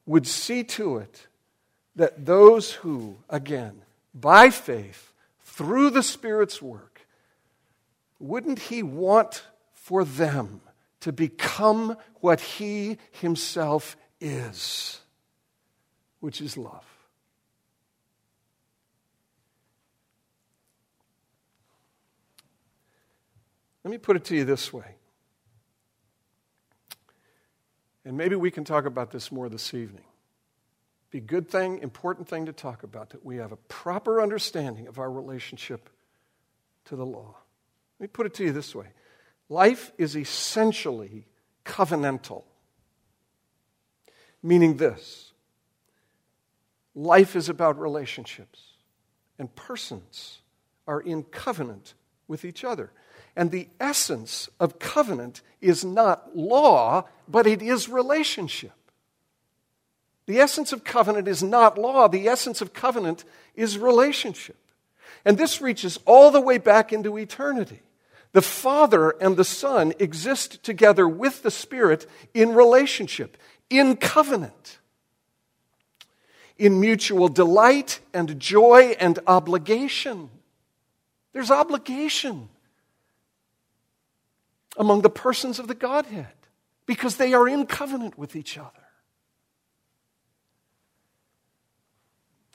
would 0.07 0.27
see 0.27 0.63
to 0.63 0.99
it 0.99 1.27
that 1.97 2.27
those 2.27 2.73
who, 2.73 3.17
again, 3.31 3.83
by 4.15 4.51
faith, 4.51 5.14
through 5.57 5.91
the 5.91 6.03
Spirit's 6.03 6.61
work, 6.61 7.07
wouldn't 8.19 8.59
he 8.59 8.83
want 8.83 9.45
for 9.73 10.05
them 10.05 10.61
to 11.01 11.13
become 11.13 11.97
what 12.17 12.41
he 12.41 12.99
himself 13.13 13.97
is, 14.21 15.01
which 16.21 16.41
is 16.41 16.57
love? 16.57 16.85
Let 23.85 23.91
me 23.91 23.99
put 23.99 24.17
it 24.17 24.25
to 24.25 24.37
you 24.37 24.45
this 24.45 24.73
way. 24.73 24.97
And 28.05 28.17
maybe 28.17 28.35
we 28.35 28.51
can 28.51 28.65
talk 28.65 28.87
about 28.87 29.11
this 29.11 29.31
more 29.31 29.49
this 29.49 29.73
evening. 29.73 30.05
Be 31.15 31.19
a 31.19 31.21
good 31.21 31.49
thing, 31.49 31.79
important 31.79 32.27
thing 32.27 32.47
to 32.47 32.53
talk 32.53 32.83
about 32.83 33.11
that 33.11 33.25
we 33.25 33.37
have 33.37 33.53
a 33.53 33.57
proper 33.57 34.21
understanding 34.21 34.89
of 34.89 34.99
our 34.99 35.09
relationship 35.09 35.89
to 36.87 36.97
the 36.97 37.07
law. 37.07 37.37
Let 38.01 38.05
me 38.05 38.09
put 38.09 38.27
it 38.27 38.35
to 38.35 38.43
you 38.43 38.51
this 38.51 38.75
way 38.75 38.89
life 39.49 39.93
is 39.97 40.17
essentially 40.17 41.29
covenantal, 41.65 42.43
meaning 44.43 44.77
this 44.77 45.31
life 46.97 47.37
is 47.37 47.49
about 47.49 47.79
relationships, 47.79 48.73
and 49.39 49.55
persons 49.55 50.41
are 50.89 51.01
in 51.01 51.23
covenant 51.23 51.95
with 52.27 52.45
each 52.45 52.65
other. 52.65 52.91
And 53.37 53.53
the 53.53 53.69
essence 53.79 54.49
of 54.59 54.81
covenant 54.81 55.43
is 55.61 55.85
not 55.85 56.37
law, 56.37 57.05
but 57.29 57.47
it 57.47 57.63
is 57.63 57.89
relationship. 57.89 58.73
The 60.27 60.39
essence 60.39 60.73
of 60.73 60.85
covenant 60.85 61.29
is 61.29 61.43
not 61.43 61.79
law, 61.79 62.09
the 62.09 62.29
essence 62.29 62.61
of 62.61 62.73
covenant 62.73 63.25
is 63.55 63.79
relationship. 63.79 64.57
And 65.25 65.39
this 65.39 65.61
reaches 65.61 65.99
all 66.07 66.31
the 66.31 66.41
way 66.41 66.59
back 66.59 66.93
into 66.93 67.19
eternity. 67.19 67.81
The 68.33 68.43
Father 68.43 69.11
and 69.21 69.37
the 69.37 69.45
Son 69.45 69.93
exist 69.99 70.63
together 70.63 71.09
with 71.09 71.43
the 71.43 71.51
Spirit 71.51 72.07
in 72.35 72.55
relationship, 72.55 73.37
in 73.71 73.97
covenant, 73.97 74.79
in 76.59 76.81
mutual 76.81 77.29
delight 77.29 78.01
and 78.13 78.39
joy 78.41 78.97
and 78.99 79.19
obligation. 79.27 80.31
There's 81.33 81.51
obligation 81.51 82.49
among 84.77 85.03
the 85.03 85.11
persons 85.11 85.59
of 85.59 85.69
the 85.69 85.75
Godhead 85.75 86.27
because 86.87 87.17
they 87.17 87.35
are 87.35 87.49
in 87.49 87.67
covenant 87.67 88.19
with 88.19 88.37
each 88.37 88.59
other. 88.59 88.84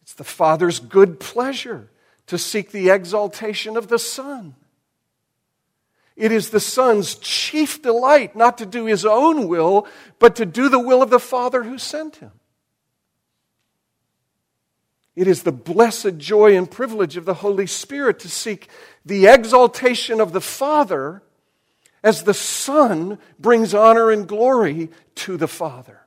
It's 0.10 0.16
the 0.16 0.24
Father's 0.24 0.80
good 0.80 1.20
pleasure 1.20 1.88
to 2.26 2.40
seek 2.40 2.72
the 2.72 2.90
exaltation 2.90 3.78
of 3.78 3.90
the 3.90 4.00
Son. 4.00 4.56
It 6.16 6.32
is 6.32 6.50
the 6.50 6.60
Son's 6.60 7.14
chief 7.14 7.84
delight 7.84 8.36
not 8.36 8.58
to 8.58 8.66
do 8.66 8.86
his 8.86 9.06
own 9.06 9.48
will, 9.48 9.88
but 10.18 10.36
to 10.38 10.48
do 10.48 10.68
the 10.68 10.80
will 10.80 11.04
of 11.04 11.12
the 11.12 11.20
Father 11.20 11.62
who 11.62 11.78
sent 11.78 12.16
him. 12.16 12.32
It 15.16 15.28
is 15.28 15.44
the 15.44 15.52
blessed 15.52 16.18
joy 16.18 16.58
and 16.58 16.72
privilege 16.72 17.16
of 17.16 17.26
the 17.26 17.36
Holy 17.36 17.68
Spirit 17.68 18.18
to 18.22 18.30
seek 18.30 18.68
the 19.06 19.28
exaltation 19.28 20.20
of 20.20 20.32
the 20.32 20.42
Father 20.42 21.22
as 22.02 22.24
the 22.24 22.34
Son 22.34 23.20
brings 23.38 23.76
honor 23.76 24.10
and 24.10 24.28
glory 24.28 24.90
to 25.14 25.38
the 25.38 25.48
Father. 25.48 26.00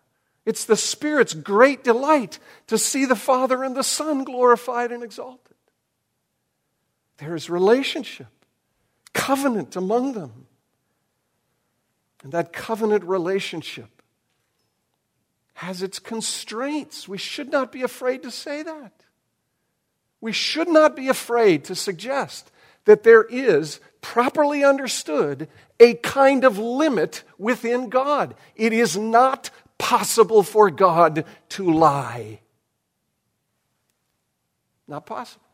It's 0.44 0.64
the 0.64 0.76
Spirit's 0.76 1.34
great 1.34 1.84
delight 1.84 2.38
to 2.66 2.76
see 2.76 3.04
the 3.04 3.16
Father 3.16 3.62
and 3.62 3.76
the 3.76 3.84
Son 3.84 4.24
glorified 4.24 4.90
and 4.90 5.02
exalted. 5.02 5.54
There 7.18 7.36
is 7.36 7.48
relationship, 7.48 8.26
covenant 9.12 9.76
among 9.76 10.14
them. 10.14 10.46
And 12.24 12.32
that 12.32 12.52
covenant 12.52 13.04
relationship 13.04 14.02
has 15.54 15.82
its 15.82 15.98
constraints. 15.98 17.06
We 17.06 17.18
should 17.18 17.50
not 17.50 17.70
be 17.70 17.82
afraid 17.82 18.22
to 18.24 18.30
say 18.30 18.62
that. 18.62 18.92
We 20.20 20.32
should 20.32 20.68
not 20.68 20.96
be 20.96 21.08
afraid 21.08 21.64
to 21.64 21.74
suggest 21.74 22.50
that 22.84 23.02
there 23.04 23.24
is, 23.24 23.80
properly 24.00 24.64
understood, 24.64 25.48
a 25.78 25.94
kind 25.94 26.44
of 26.44 26.58
limit 26.58 27.22
within 27.38 27.88
God. 27.88 28.34
It 28.56 28.72
is 28.72 28.96
not 28.96 29.50
possible 29.82 30.44
for 30.44 30.70
God 30.70 31.24
to 31.48 31.74
lie. 31.74 32.38
Not 34.86 35.06
possible. 35.06 35.44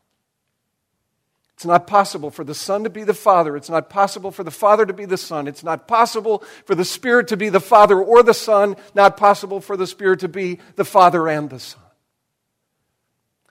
It's 1.55 1.65
not 1.65 1.87
possible 1.87 2.29
for 2.29 2.43
the 2.43 2.53
Son 2.53 2.83
to 2.83 2.91
be 2.91 3.03
the 3.03 3.15
Father. 3.15 3.57
It's 3.57 3.71
not 3.71 3.89
possible 3.89 4.29
for 4.29 4.43
the 4.43 4.51
Father 4.51 4.85
to 4.85 4.93
be 4.93 5.05
the 5.05 5.17
Son. 5.17 5.47
It's 5.47 5.63
not 5.63 5.87
possible 5.87 6.43
for 6.65 6.75
the 6.75 6.85
Spirit 6.85 7.29
to 7.29 7.37
be 7.37 7.49
the 7.49 7.59
Father 7.59 7.99
or 7.99 8.21
the 8.21 8.35
Son. 8.35 8.75
Not 8.93 9.17
possible 9.17 9.61
for 9.61 9.75
the 9.75 9.87
Spirit 9.87 10.19
to 10.19 10.29
be 10.29 10.59
the 10.75 10.85
Father 10.85 11.27
and 11.27 11.49
the 11.49 11.59
Son. 11.59 11.81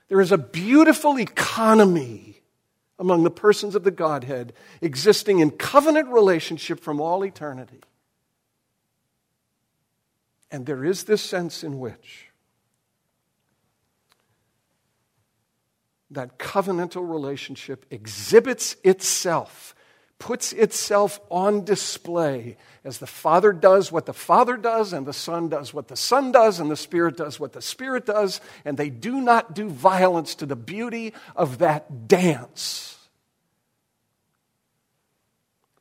There 0.07 0.21
is 0.21 0.31
a 0.31 0.37
beautiful 0.37 1.19
economy 1.19 2.41
among 2.97 3.23
the 3.25 3.31
persons 3.31 3.75
of 3.75 3.83
the 3.83 3.91
Godhead, 3.91 4.53
existing 4.81 5.39
in 5.39 5.51
covenant 5.51 6.07
relationship 6.07 6.79
from 6.79 7.01
all 7.01 7.25
eternity. 7.25 7.81
And 10.51 10.65
there 10.65 10.83
is 10.83 11.03
this 11.03 11.21
sense 11.21 11.63
in 11.63 11.79
which 11.79 12.29
that 16.11 16.39
covenantal 16.39 17.07
relationship 17.07 17.85
exhibits 17.91 18.75
itself, 18.83 19.75
puts 20.17 20.53
itself 20.53 21.19
on 21.29 21.63
display 21.63 22.57
as 22.83 22.97
the 22.97 23.07
Father 23.07 23.53
does 23.53 23.91
what 23.91 24.07
the 24.07 24.13
Father 24.13 24.57
does, 24.57 24.91
and 24.91 25.05
the 25.05 25.13
Son 25.13 25.49
does 25.49 25.71
what 25.73 25.87
the 25.87 25.95
Son 25.95 26.31
does, 26.31 26.59
and 26.59 26.71
the 26.71 26.75
Spirit 26.75 27.15
does 27.15 27.39
what 27.39 27.53
the 27.53 27.61
Spirit 27.61 28.07
does, 28.07 28.41
and 28.65 28.75
they 28.75 28.89
do 28.89 29.21
not 29.21 29.53
do 29.53 29.69
violence 29.69 30.33
to 30.35 30.47
the 30.47 30.55
beauty 30.55 31.13
of 31.35 31.59
that 31.59 32.07
dance 32.07 32.97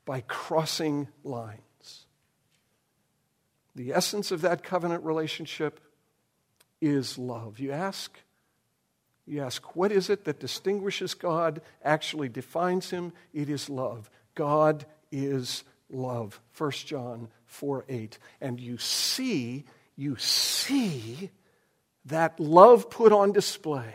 by 0.04 0.20
crossing 0.22 1.08
lines. 1.24 1.67
The 3.78 3.92
essence 3.92 4.32
of 4.32 4.40
that 4.40 4.64
covenant 4.64 5.04
relationship 5.04 5.78
is 6.80 7.16
love. 7.16 7.60
You 7.60 7.70
ask, 7.70 8.18
you 9.24 9.40
ask, 9.40 9.76
what 9.76 9.92
is 9.92 10.10
it 10.10 10.24
that 10.24 10.40
distinguishes 10.40 11.14
God, 11.14 11.60
actually 11.84 12.28
defines 12.28 12.90
him? 12.90 13.12
It 13.32 13.48
is 13.48 13.70
love. 13.70 14.10
God 14.34 14.84
is 15.12 15.62
love. 15.88 16.40
1 16.56 16.72
John 16.72 17.28
4 17.46 17.84
8. 17.88 18.18
And 18.40 18.58
you 18.58 18.78
see, 18.78 19.64
you 19.94 20.16
see 20.16 21.30
that 22.06 22.40
love 22.40 22.90
put 22.90 23.12
on 23.12 23.30
display 23.30 23.94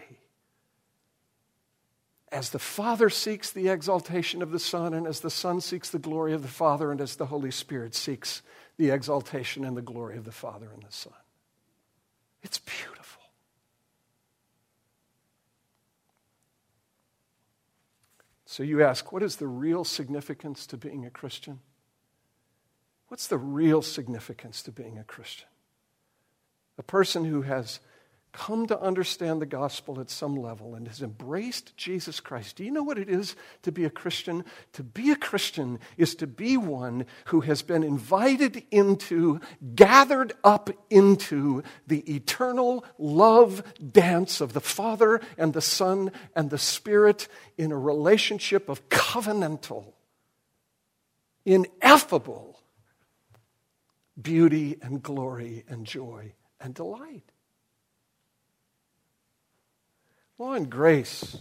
as 2.33 2.49
the 2.49 2.59
Father 2.59 3.09
seeks 3.09 3.51
the 3.51 3.67
exaltation 3.67 4.41
of 4.41 4.51
the 4.51 4.59
Son, 4.59 4.93
and 4.93 5.05
as 5.05 5.19
the 5.19 5.29
Son 5.29 5.61
seeks 5.61 5.91
the 5.91 5.99
glory 5.99 6.33
of 6.33 6.41
the 6.41 6.47
Father, 6.47 6.91
and 6.91 6.99
as 6.99 7.17
the 7.17 7.27
Holy 7.27 7.51
Spirit 7.51 7.93
seeks 7.93 8.41
the 8.77 8.89
exaltation 8.89 9.63
and 9.65 9.77
the 9.77 9.81
glory 9.81 10.17
of 10.17 10.25
the 10.25 10.31
Father 10.31 10.69
and 10.73 10.83
the 10.83 10.91
Son. 10.91 11.13
It's 12.41 12.57
beautiful. 12.57 13.21
So 18.45 18.61
you 18.61 18.83
ask, 18.83 19.11
what 19.11 19.23
is 19.23 19.37
the 19.37 19.47
real 19.47 19.83
significance 19.83 20.67
to 20.67 20.77
being 20.77 21.05
a 21.05 21.09
Christian? 21.09 21.59
What's 23.07 23.27
the 23.27 23.37
real 23.37 23.81
significance 23.81 24.61
to 24.63 24.71
being 24.71 24.97
a 24.99 25.03
Christian? 25.03 25.47
A 26.77 26.83
person 26.83 27.25
who 27.25 27.43
has 27.43 27.79
come 28.33 28.65
to 28.65 28.79
understand 28.81 29.39
the 29.39 29.45
gospel 29.45 29.99
at 29.99 30.09
some 30.09 30.35
level 30.35 30.73
and 30.73 30.87
has 30.87 31.01
embraced 31.01 31.77
Jesus 31.77 32.19
Christ, 32.19 32.55
do 32.55 32.63
you 32.63 32.71
know 32.71 32.83
what 32.83 32.97
it 32.97 33.07
is 33.07 33.35
to 33.61 33.71
be 33.71 33.85
a 33.85 33.89
Christian? 33.89 34.43
To 34.73 34.83
be 34.83 35.11
a 35.11 35.15
Christian 35.15 35.79
is 35.97 36.15
to 36.15 36.27
be 36.27 36.57
one 36.57 37.05
who 37.25 37.41
has 37.41 37.61
been 37.61 37.83
invited 37.83 38.63
into, 38.71 39.39
gathered 39.75 40.33
up 40.43 40.71
into 40.89 41.63
the 41.85 41.99
eternal 42.13 42.83
love 42.97 43.63
dance 43.91 44.41
of 44.41 44.53
the 44.53 44.61
Father 44.61 45.21
and 45.37 45.53
the 45.53 45.61
Son 45.61 46.11
and 46.35 46.49
the 46.49 46.57
Spirit 46.57 47.27
in 47.57 47.71
a 47.71 47.77
relationship 47.77 48.67
of 48.67 48.89
covenantal, 48.89 49.93
ineffable 51.45 52.59
beauty 54.19 54.77
and 54.81 55.03
glory 55.03 55.63
and 55.67 55.85
joy 55.85 56.33
and 56.59 56.73
delight. 56.73 57.31
Law 60.37 60.53
and 60.53 60.69
grace 60.69 61.37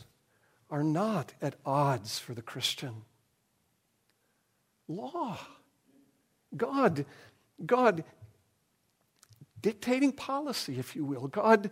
are 0.71 0.83
not 0.83 1.35
at 1.41 1.55
odds 1.65 2.19
for 2.19 2.35
the 2.35 2.43
Christian. 2.43 3.03
Law, 4.89 5.39
God, 6.57 7.05
God 7.65 8.05
dictating 9.61 10.13
policy, 10.13 10.79
if 10.79 10.95
you 10.97 11.05
will, 11.05 11.29
God, 11.29 11.71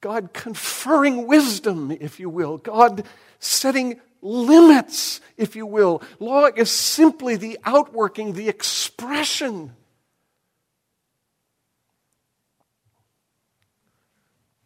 God 0.00 0.32
conferring 0.32 1.26
wisdom, 1.26 1.96
if 2.00 2.20
you 2.20 2.28
will, 2.28 2.58
God 2.58 3.04
setting 3.38 4.00
limits, 4.20 5.20
if 5.36 5.56
you 5.56 5.64
will. 5.64 6.02
Law 6.18 6.46
is 6.54 6.70
simply 6.70 7.36
the 7.36 7.58
outworking, 7.64 8.32
the 8.32 8.48
expression 8.48 9.74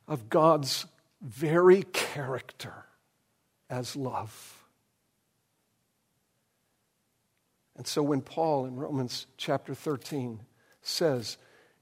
of 0.08 0.28
God's 0.28 0.86
very 1.24 1.82
character 1.84 2.84
as 3.70 3.96
love. 3.96 4.62
And 7.76 7.86
so 7.86 8.02
when 8.02 8.20
Paul 8.20 8.66
in 8.66 8.76
Romans 8.76 9.26
chapter 9.36 9.74
13 9.74 10.40
says, 10.82 11.38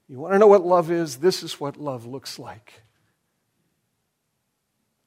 You 0.07 0.19
want 0.19 0.33
to 0.33 0.39
know 0.39 0.47
what 0.47 0.65
love 0.65 0.89
is? 0.89 1.17
This 1.17 1.43
is 1.43 1.59
what 1.59 1.77
love 1.77 2.05
looks 2.05 2.39
like. 2.39 2.81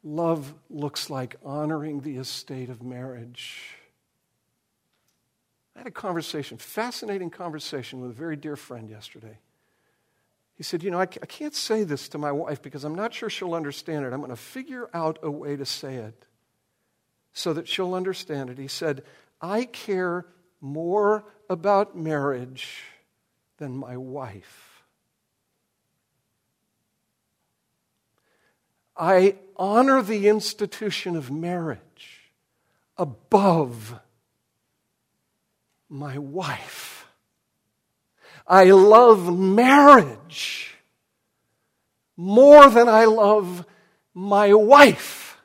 Love 0.05 0.55
looks 0.71 1.11
like 1.11 1.35
honoring 1.45 2.01
the 2.01 2.19
estate 2.19 2.69
of 2.71 2.83
marriage. 2.83 3.75
I 5.75 5.81
had 5.81 5.89
a 5.89 5.91
conversation, 5.91 6.59
fascinating 6.59 7.31
conversation 7.31 8.01
with 8.01 8.11
a 8.11 8.15
very 8.15 8.37
dear 8.37 8.55
friend 8.55 8.89
yesterday. 8.89 9.39
He 10.57 10.63
said, 10.63 10.83
You 10.83 10.91
know, 10.91 10.99
I 10.99 11.07
can't 11.07 11.55
say 11.55 11.85
this 11.85 12.09
to 12.09 12.19
my 12.19 12.33
wife 12.33 12.63
because 12.63 12.85
I'm 12.85 12.95
not 12.95 13.13
sure 13.13 13.29
she'll 13.31 13.55
understand 13.55 14.05
it. 14.05 14.13
I'm 14.13 14.21
going 14.21 14.31
to 14.31 14.37
figure 14.37 14.89
out 14.95 15.19
a 15.23 15.31
way 15.31 15.57
to 15.57 15.67
say 15.67 15.97
it 15.97 16.25
so 17.33 17.53
that 17.53 17.69
she'll 17.69 17.95
understand 17.95 18.51
it. 18.51 18.59
He 18.59 18.69
said, 18.69 19.03
I 19.41 19.65
care 19.67 20.27
more 20.61 21.25
about 21.51 21.97
marriage 21.97 22.83
than 23.59 23.77
my 23.77 23.97
wife. 23.99 24.83
I 28.97 29.37
honor 29.57 30.01
the 30.01 30.29
institution 30.29 31.17
of 31.17 31.31
marriage 31.31 32.33
above 32.97 34.01
my 35.91 36.17
wife. 36.17 36.96
I 38.47 38.65
love 38.65 39.37
marriage 39.37 40.77
more 42.17 42.71
than 42.71 42.89
I 42.89 43.05
love 43.05 43.67
my 44.15 44.55
wife. 44.55 45.39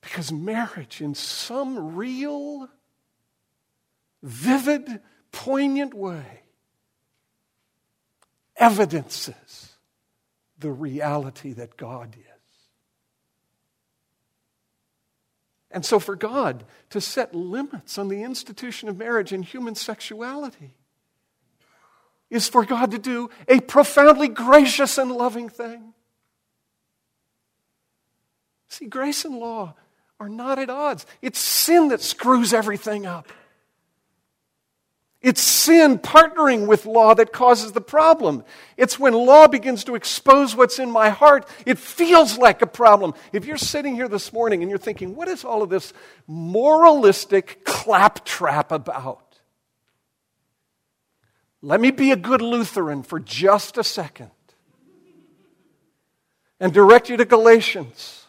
Because 0.00 0.32
marriage, 0.32 1.00
in 1.00 1.14
some 1.14 1.96
real, 1.96 2.68
vivid, 4.22 5.00
poignant 5.32 5.94
way, 5.94 6.42
evidences 8.56 9.72
the 10.58 10.70
reality 10.70 11.52
that 11.54 11.76
God 11.76 12.14
is. 12.16 12.26
And 15.70 15.84
so, 15.84 15.98
for 15.98 16.14
God 16.14 16.64
to 16.90 17.00
set 17.00 17.34
limits 17.34 17.96
on 17.96 18.08
the 18.08 18.22
institution 18.22 18.88
of 18.88 18.98
marriage 18.98 19.32
and 19.32 19.44
human 19.44 19.74
sexuality 19.74 20.74
is 22.32 22.48
for 22.48 22.64
God 22.64 22.90
to 22.92 22.98
do 22.98 23.28
a 23.46 23.60
profoundly 23.60 24.26
gracious 24.26 24.96
and 24.96 25.12
loving 25.12 25.50
thing. 25.50 25.92
See, 28.70 28.86
grace 28.86 29.26
and 29.26 29.36
law 29.36 29.74
are 30.18 30.30
not 30.30 30.58
at 30.58 30.70
odds. 30.70 31.04
It's 31.20 31.38
sin 31.38 31.88
that 31.88 32.00
screws 32.00 32.54
everything 32.54 33.04
up. 33.04 33.28
It's 35.20 35.42
sin 35.42 35.98
partnering 35.98 36.66
with 36.66 36.86
law 36.86 37.14
that 37.14 37.34
causes 37.34 37.72
the 37.72 37.82
problem. 37.82 38.44
It's 38.78 38.98
when 38.98 39.12
law 39.12 39.46
begins 39.46 39.84
to 39.84 39.94
expose 39.94 40.56
what's 40.56 40.78
in 40.78 40.90
my 40.90 41.10
heart, 41.10 41.46
it 41.66 41.78
feels 41.78 42.38
like 42.38 42.62
a 42.62 42.66
problem. 42.66 43.12
If 43.32 43.44
you're 43.44 43.58
sitting 43.58 43.94
here 43.94 44.08
this 44.08 44.32
morning 44.32 44.62
and 44.62 44.70
you're 44.70 44.78
thinking, 44.78 45.14
what 45.14 45.28
is 45.28 45.44
all 45.44 45.62
of 45.62 45.68
this 45.68 45.92
moralistic 46.26 47.62
claptrap 47.64 48.72
about? 48.72 49.21
Let 51.62 51.80
me 51.80 51.92
be 51.92 52.10
a 52.10 52.16
good 52.16 52.42
Lutheran 52.42 53.04
for 53.04 53.20
just 53.20 53.78
a 53.78 53.84
second 53.84 54.30
and 56.58 56.72
direct 56.72 57.08
you 57.08 57.16
to 57.16 57.24
Galatians. 57.24 58.26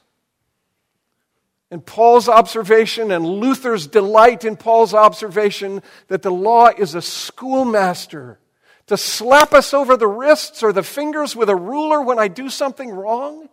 And 1.72 1.84
Paul's 1.84 2.30
observation 2.30 3.12
and 3.12 3.26
Luther's 3.26 3.88
delight 3.88 4.46
in 4.46 4.56
Paul's 4.56 4.94
observation 4.94 5.82
that 6.08 6.22
the 6.22 6.32
law 6.32 6.68
is 6.68 6.94
a 6.94 7.02
schoolmaster 7.02 8.40
to 8.86 8.98
slap 8.98 9.54
us 9.54 9.74
over 9.74 9.98
the 9.98 10.08
wrists 10.08 10.62
or 10.62 10.72
the 10.72 10.84
fingers 10.84 11.36
with 11.36 11.50
a 11.50 11.56
ruler 11.56 12.02
when 12.02 12.20
I 12.20 12.28
do 12.28 12.50
something 12.50 12.92
wrong? 12.92 13.50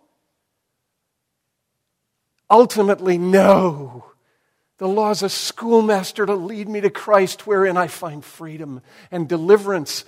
Ultimately, 2.49 3.17
no. 3.17 4.10
The 4.81 4.87
law 4.87 5.11
is 5.11 5.21
a 5.21 5.29
schoolmaster 5.29 6.25
to 6.25 6.33
lead 6.33 6.67
me 6.67 6.81
to 6.81 6.89
Christ, 6.89 7.45
wherein 7.45 7.77
I 7.77 7.85
find 7.85 8.25
freedom 8.25 8.81
and 9.11 9.29
deliverance, 9.29 10.05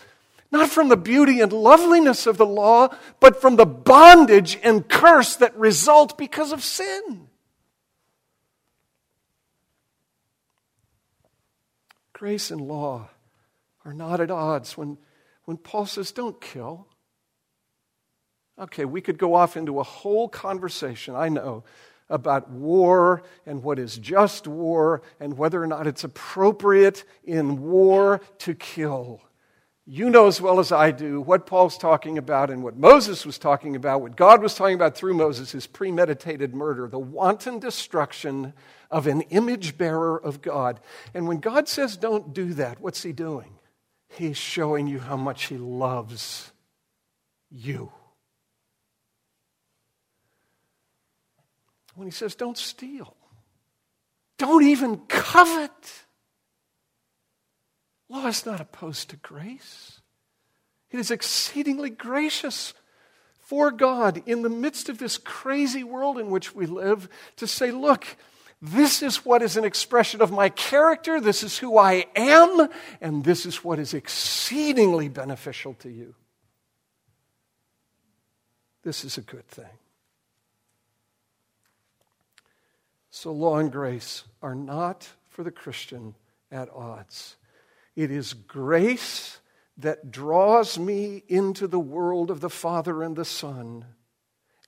not 0.51 0.67
from 0.67 0.89
the 0.89 0.97
beauty 0.97 1.41
and 1.41 1.53
loveliness 1.53 2.25
of 2.25 2.38
the 2.38 2.45
law, 2.47 2.89
but 3.19 3.39
from 3.39 3.55
the 3.55 3.67
bondage 3.67 4.57
and 4.63 4.89
curse 4.89 5.36
that 5.36 5.55
result 5.55 6.17
because 6.17 6.51
of 6.51 6.63
sin. 6.63 7.27
Grace 12.13 12.49
and 12.49 12.62
law 12.62 13.09
are 13.86 13.93
not 13.93 14.21
at 14.21 14.31
odds. 14.31 14.75
When, 14.75 14.97
when 15.45 15.57
Paul 15.57 15.86
says, 15.86 16.12
don't 16.12 16.41
kill, 16.41 16.88
okay, 18.57 18.86
we 18.86 19.01
could 19.01 19.19
go 19.19 19.36
off 19.36 19.55
into 19.55 19.79
a 19.79 19.83
whole 19.83 20.27
conversation, 20.27 21.13
I 21.13 21.29
know, 21.29 21.63
about 22.13 22.49
war 22.49 23.23
and 23.45 23.63
what 23.63 23.80
is 23.80 23.97
just 23.97 24.47
war 24.47 25.02
and 25.19 25.38
whether 25.38 25.62
or 25.62 25.67
not 25.67 25.88
it's 25.88 26.04
appropriate 26.04 27.04
in 27.23 27.62
war 27.62 28.21
to 28.38 28.54
kill. 28.54 29.21
You 29.86 30.10
know 30.10 30.28
as 30.28 30.39
well 30.39 30.62
as 30.62 30.71
I 30.71 30.91
do 30.91 31.19
what 31.19 31.45
Paul's 31.45 31.78
talking 31.78 32.17
about 32.17 32.49
and 32.49 32.63
what 32.63 32.78
Moses 32.78 33.26
was 33.26 33.38
talking 33.38 33.76
about, 33.76 34.02
what 34.02 34.15
God 34.15 34.41
was 34.41 34.56
talking 34.56 34.76
about 34.76 34.95
through 34.95 35.15
Moses 35.15 35.54
is 35.54 35.67
premeditated 35.67 36.54
murder, 36.54 36.88
the 36.88 36.99
wanton 36.99 37.60
destruction 37.60 38.54
of 38.89 39.08
an 39.08 39.21
image 39.23 39.78
bearer 39.78 40.15
of 40.15 40.41
God. 40.41 40.80
And 41.13 41.28
when 41.28 41.39
God 41.39 41.67
says 41.67 41.97
don't 41.97 42.34
do 42.34 42.54
that, 42.54 42.80
what's 42.80 43.04
he 43.04 43.12
doing? 43.12 43.58
He's 44.08 44.38
showing 44.38 44.88
you 44.88 44.99
how 44.99 45.17
much 45.17 45.45
he 45.45 45.58
loves 45.58 46.54
you. 47.49 47.91
When 51.95 52.08
he 52.08 52.12
says, 52.12 52.36
don't 52.36 52.58
steal, 52.58 53.15
don't 54.38 54.63
even 54.63 54.97
covet. 55.08 56.03
Law 58.10 58.27
is 58.27 58.45
not 58.45 58.62
opposed 58.62 59.10
to 59.10 59.15
grace, 59.17 60.01
it 60.91 60.99
is 60.99 61.12
exceedingly 61.12 61.89
gracious 61.89 62.73
for 63.39 63.71
God 63.71 64.23
in 64.25 64.41
the 64.41 64.49
midst 64.49 64.89
of 64.89 64.97
this 64.97 65.17
crazy 65.17 65.84
world 65.84 66.17
in 66.17 66.29
which 66.29 66.56
we 66.56 66.65
live 66.65 67.10
to 67.36 67.45
say, 67.45 67.71
look, 67.71 68.06
this 68.62 69.03
is 69.03 69.25
what 69.25 69.41
is 69.41 69.58
an 69.58 69.65
expression 69.65 70.21
of 70.21 70.32
my 70.32 70.47
character, 70.47 71.19
this 71.19 71.43
is 71.43 71.58
who 71.58 71.77
I 71.77 72.06
am, 72.15 72.69
and 73.01 73.23
this 73.23 73.45
is 73.45 73.62
what 73.63 73.77
is 73.77 73.93
exceedingly 73.93 75.10
beneficial 75.10 75.73
to 75.75 75.89
you. 75.89 76.15
This 78.84 79.03
is 79.03 79.17
a 79.17 79.21
good 79.21 79.47
thing. 79.47 79.65
So, 83.15 83.32
law 83.32 83.58
and 83.58 83.71
grace 83.71 84.23
are 84.41 84.56
not 84.56 85.08
for 85.30 85.43
the 85.43 85.52
Christian 85.52 86.15
at 86.52 86.67
odds. 86.71 87.36
It 87.95 88.10
is 88.10 88.34
grace 88.34 89.38
that 89.78 90.10
draws 90.10 90.80
me 90.80 91.23
into 91.28 91.67
the 91.67 91.80
world 91.80 92.32
of 92.32 92.41
the 92.41 92.49
Father 92.49 93.04
and 93.04 93.15
the 93.15 93.23
Son 93.23 93.86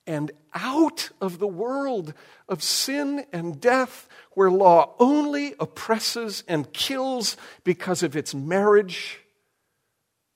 and 0.06 0.30
out 0.54 1.10
of 1.20 1.40
the 1.40 1.48
world 1.48 2.14
of 2.48 2.62
sin 2.62 3.26
and 3.32 3.60
death, 3.60 4.08
where 4.34 4.48
law 4.48 4.94
only 5.00 5.56
oppresses 5.58 6.44
and 6.46 6.72
kills 6.72 7.36
because 7.64 8.04
of 8.04 8.14
its 8.14 8.32
marriage 8.32 9.18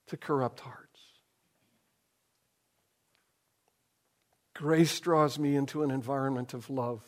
to 0.09 0.17
corrupt 0.17 0.59
hearts. 0.59 1.01
Grace 4.53 4.99
draws 4.99 5.39
me 5.39 5.55
into 5.55 5.85
an 5.85 5.93
environment 5.93 6.55
of 6.55 6.69
love, 6.69 7.05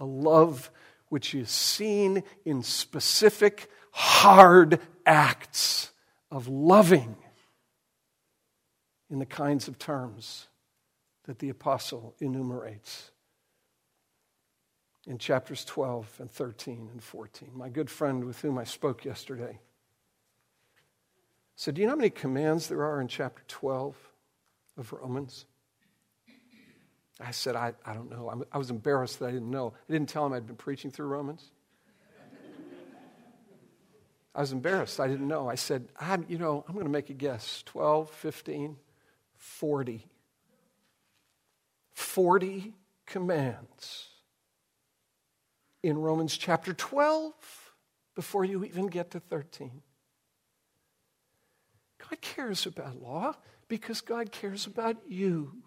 a 0.00 0.04
love 0.04 0.70
which 1.08 1.34
is 1.34 1.50
seen 1.50 2.24
in 2.44 2.62
specific, 2.62 3.70
hard 3.92 4.80
acts 5.06 5.92
of 6.30 6.48
loving 6.48 7.16
in 9.10 9.18
the 9.18 9.26
kinds 9.26 9.68
of 9.68 9.78
terms 9.78 10.48
that 11.24 11.38
the 11.38 11.48
apostle 11.48 12.14
enumerates 12.20 13.10
in 15.06 15.18
chapters 15.18 15.64
12 15.64 16.16
and 16.20 16.30
13 16.30 16.88
and 16.92 17.02
14. 17.02 17.50
My 17.54 17.68
good 17.68 17.90
friend 17.90 18.24
with 18.24 18.40
whom 18.40 18.58
I 18.58 18.64
spoke 18.64 19.04
yesterday 19.04 19.58
said, 21.56 21.74
Do 21.74 21.80
you 21.80 21.86
know 21.86 21.92
how 21.92 21.96
many 21.96 22.10
commands 22.10 22.68
there 22.68 22.84
are 22.84 23.00
in 23.00 23.08
chapter 23.08 23.42
12 23.48 23.96
of 24.78 24.92
Romans? 24.92 25.46
I 27.22 27.32
said, 27.32 27.56
I, 27.56 27.74
I 27.84 27.92
don't 27.94 28.10
know. 28.10 28.30
I'm, 28.30 28.44
i 28.52 28.58
was 28.58 28.70
embarrassed 28.70 29.18
that 29.18 29.26
I 29.26 29.30
didn't 29.30 29.50
know. 29.50 29.74
I 29.88 29.92
didn't 29.92 30.08
tell 30.08 30.24
him 30.26 30.32
I'd 30.32 30.46
been 30.46 30.56
preaching 30.56 30.90
through 30.90 31.06
Romans. 31.06 31.50
I 34.34 34.40
was 34.40 34.52
embarrassed. 34.52 35.00
I 35.00 35.08
didn't 35.08 35.26
know. 35.26 35.48
I 35.48 35.56
said, 35.56 35.88
I'm, 35.98 36.24
you 36.28 36.38
know, 36.38 36.64
I'm 36.66 36.74
going 36.74 36.86
to 36.86 36.92
make 36.92 37.10
a 37.10 37.14
guess 37.14 37.62
12, 37.66 38.10
15, 38.10 38.76
40. 39.36 40.06
40 41.94 42.72
commands 43.06 44.08
in 45.82 45.98
Romans 45.98 46.36
chapter 46.36 46.72
12 46.72 47.32
before 48.14 48.44
you 48.44 48.64
even 48.64 48.86
get 48.86 49.10
to 49.10 49.20
13. 49.20 49.82
God 51.98 52.20
cares 52.20 52.66
about 52.66 53.02
law 53.02 53.34
because 53.68 54.00
God 54.00 54.32
cares 54.32 54.66
about 54.66 54.96
you. 55.08 55.62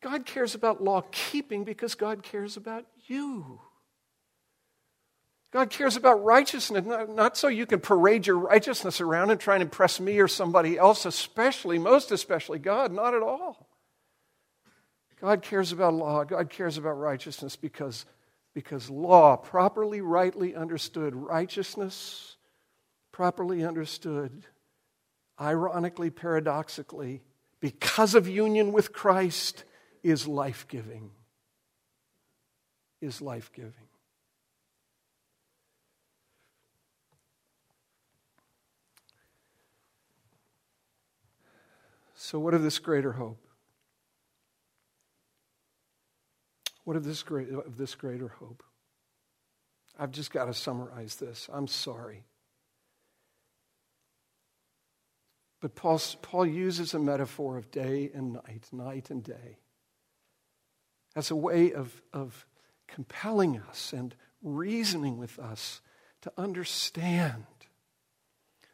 God 0.00 0.26
cares 0.26 0.54
about 0.54 0.82
law 0.82 1.02
keeping 1.10 1.64
because 1.64 1.94
God 1.94 2.22
cares 2.22 2.56
about 2.56 2.86
you. 3.06 3.60
God 5.50 5.70
cares 5.70 5.96
about 5.96 6.22
righteousness, 6.22 6.84
not 7.08 7.36
so 7.36 7.48
you 7.48 7.64
can 7.64 7.80
parade 7.80 8.26
your 8.26 8.38
righteousness 8.38 9.00
around 9.00 9.30
and 9.30 9.40
try 9.40 9.54
and 9.54 9.62
impress 9.62 9.98
me 9.98 10.18
or 10.18 10.28
somebody 10.28 10.76
else, 10.76 11.06
especially, 11.06 11.78
most 11.78 12.12
especially 12.12 12.58
God, 12.58 12.92
not 12.92 13.14
at 13.14 13.22
all. 13.22 13.66
God 15.20 15.42
cares 15.42 15.72
about 15.72 15.94
law, 15.94 16.22
God 16.24 16.50
cares 16.50 16.76
about 16.76 16.92
righteousness 16.92 17.56
because, 17.56 18.04
because 18.54 18.90
law, 18.90 19.36
properly, 19.36 20.02
rightly 20.02 20.54
understood, 20.54 21.14
righteousness, 21.16 22.36
properly 23.10 23.64
understood, 23.64 24.44
ironically, 25.40 26.10
paradoxically, 26.10 27.22
because 27.58 28.14
of 28.14 28.28
union 28.28 28.70
with 28.70 28.92
Christ, 28.92 29.64
is 30.02 30.26
life 30.26 30.66
giving. 30.68 31.10
Is 33.00 33.20
life 33.20 33.50
giving. 33.52 33.88
So, 42.14 42.38
what 42.38 42.52
of 42.52 42.62
this 42.62 42.78
greater 42.78 43.12
hope? 43.12 43.38
What 46.84 46.96
of 46.96 47.04
this, 47.04 47.22
great, 47.22 47.48
of 47.50 47.76
this 47.76 47.94
greater 47.94 48.28
hope? 48.28 48.62
I've 49.98 50.10
just 50.10 50.32
got 50.32 50.46
to 50.46 50.54
summarize 50.54 51.16
this. 51.16 51.48
I'm 51.52 51.66
sorry. 51.66 52.24
But 55.60 55.74
Paul, 55.74 56.00
Paul 56.22 56.46
uses 56.46 56.94
a 56.94 56.98
metaphor 56.98 57.56
of 57.56 57.70
day 57.70 58.10
and 58.14 58.34
night, 58.34 58.68
night 58.72 59.10
and 59.10 59.22
day, 59.22 59.58
as 61.16 61.30
a 61.30 61.36
way 61.36 61.72
of, 61.72 62.02
of 62.12 62.46
compelling 62.86 63.60
us 63.68 63.92
and 63.92 64.14
reasoning 64.42 65.18
with 65.18 65.38
us 65.38 65.80
to 66.22 66.32
understand 66.36 67.44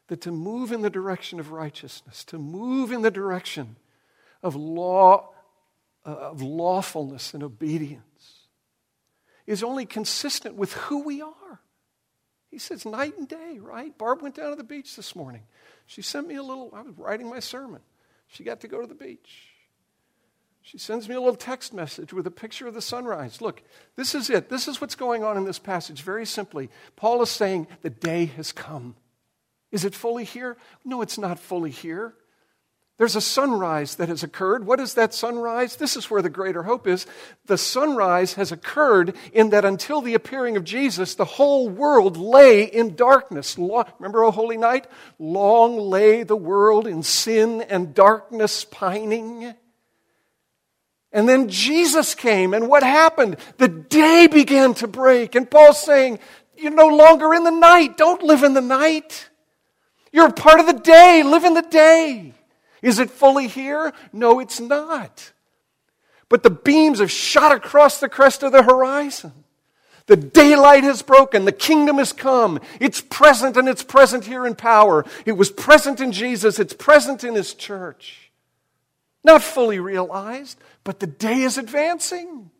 that 0.09 0.20
to 0.20 0.31
move 0.31 0.73
in 0.73 0.83
the 0.83 0.90
direction 0.90 1.40
of 1.40 1.51
righteousness, 1.51 2.25
to 2.25 2.38
move 2.38 2.92
in 2.92 3.03
the 3.03 3.11
direction 3.11 3.77
of 4.42 4.55
law 4.55 5.31
uh, 6.07 6.11
of 6.11 6.42
lawfulness 6.42 7.33
and 7.33 7.42
obedience 7.42 8.49
is 9.47 9.62
only 9.62 9.87
consistent 9.87 10.55
with 10.55 10.73
who 10.75 11.03
we 11.03 11.23
are. 11.23 11.61
He 12.51 12.59
says 12.59 12.85
night 12.85 13.16
and 13.18 13.27
day, 13.27 13.59
right? 13.61 13.97
Barb 13.97 14.23
went 14.23 14.35
down 14.35 14.51
to 14.51 14.57
the 14.57 14.64
beach 14.64 14.97
this 14.97 15.16
morning. 15.16 15.42
She 15.87 16.03
sent 16.03 16.29
me 16.29 16.37
a 16.37 16.42
little, 16.42 16.70
I 16.75 16.83
was 16.83 16.97
writing 16.97 17.29
my 17.29 17.40
sermon. 17.40 17.81
She 18.29 18.44
got 18.44 18.61
to 18.61 18.68
go 18.68 18.81
to 18.81 18.87
the 18.87 18.94
beach. 18.94 19.54
She 20.66 20.79
sends 20.79 21.11
me 21.11 21.14
a 21.14 21.20
little 21.20 21.37
text 21.37 21.74
message 21.74 22.14
with 22.14 22.27
a 22.27 22.31
picture 22.31 22.66
of 22.66 22.72
the 22.72 22.81
sunrise. 22.81 23.42
Look, 23.42 23.62
this 23.96 24.14
is 24.14 24.31
it. 24.31 24.48
This 24.48 24.66
is 24.66 24.81
what's 24.81 24.94
going 24.94 25.22
on 25.22 25.37
in 25.37 25.44
this 25.44 25.59
passage 25.59 26.00
very 26.00 26.24
simply. 26.24 26.70
Paul 26.96 27.20
is 27.20 27.29
saying 27.29 27.66
the 27.83 27.90
day 27.90 28.24
has 28.24 28.50
come. 28.50 28.96
Is 29.70 29.85
it 29.85 29.94
fully 29.94 30.24
here? 30.24 30.57
No, 30.83 31.03
it's 31.03 31.18
not 31.18 31.38
fully 31.38 31.70
here. 31.70 32.14
There's 32.96 33.14
a 33.14 33.20
sunrise 33.20 33.96
that 33.96 34.09
has 34.09 34.22
occurred. 34.22 34.64
What 34.66 34.81
is 34.81 34.94
that 34.94 35.12
sunrise? 35.12 35.77
This 35.77 35.98
is 35.98 36.11
where 36.11 36.22
the 36.22 36.31
greater 36.31 36.62
hope 36.62 36.87
is. 36.87 37.07
The 37.44 37.59
sunrise 37.59 38.35
has 38.35 38.50
occurred 38.50 39.14
in 39.35 39.50
that 39.50 39.66
until 39.66 40.00
the 40.00 40.14
appearing 40.14 40.57
of 40.57 40.64
Jesus, 40.64 41.14
the 41.14 41.27
whole 41.27 41.68
world 41.68 42.16
lay 42.16 42.64
in 42.64 42.96
darkness. 42.96 43.59
Remember, 43.59 44.24
O 44.24 44.31
holy 44.31 44.57
night? 44.57 44.87
Long 45.18 45.77
lay 45.77 46.22
the 46.22 46.37
world 46.37 46.87
in 46.87 47.03
sin 47.03 47.61
and 47.61 47.94
darkness 47.94 48.64
pining. 48.64 49.55
And 51.14 51.29
then 51.29 51.48
Jesus 51.48 52.16
came, 52.16 52.53
and 52.53 52.68
what 52.68 52.83
happened? 52.83 53.37
The 53.59 53.68
day 53.68 54.27
began 54.27 54.74
to 54.74 54.88
break. 54.88 55.37
And 55.37 55.48
Paul's 55.48 55.81
saying, 55.81 56.18
You're 56.57 56.72
no 56.72 56.88
longer 56.88 57.33
in 57.33 57.44
the 57.44 57.53
night. 57.53 57.96
Don't 57.96 58.22
live 58.24 58.42
in 58.42 58.53
the 58.53 58.61
night. 58.61 59.31
You're 60.12 60.27
a 60.27 60.33
part 60.33 60.59
of 60.59 60.66
the 60.66 60.72
day. 60.72 61.22
Live 61.22 61.44
in 61.44 61.55
the 61.55 61.62
day. 61.62 62.35
Is 62.83 62.98
it 62.98 63.11
fully 63.11 63.46
here? 63.46 63.92
No, 64.12 64.40
it's 64.40 64.59
not. 64.59 65.33
But 66.29 66.42
the 66.42 66.50
beams 66.50 66.98
have 66.98 67.12
shot 67.12 67.53
across 67.53 68.00
the 68.00 68.09
crest 68.09 68.42
of 68.42 68.50
the 68.50 68.64
horizon. 68.64 69.33
The 70.07 70.16
daylight 70.16 70.83
has 70.83 71.00
broken. 71.00 71.44
The 71.44 71.53
kingdom 71.53 71.98
has 71.98 72.12
come. 72.12 72.61
It's 72.81 73.00
present 73.00 73.57
and 73.57 73.68
it's 73.68 73.85
present 73.85 74.24
here 74.24 74.46
in 74.46 74.57
power. 74.57 75.05
It 75.24 75.33
was 75.33 75.50
present 75.50 76.00
in 76.00 76.11
Jesus. 76.11 76.59
It's 76.59 76.74
present 76.74 77.22
in 77.22 77.35
his 77.35 77.55
church. 77.55 78.33
Not 79.22 79.42
fully 79.42 79.79
realized, 79.79 80.59
but 80.85 81.01
the 81.01 81.07
day 81.07 81.40
is 81.40 81.59
advancing. 81.59 82.51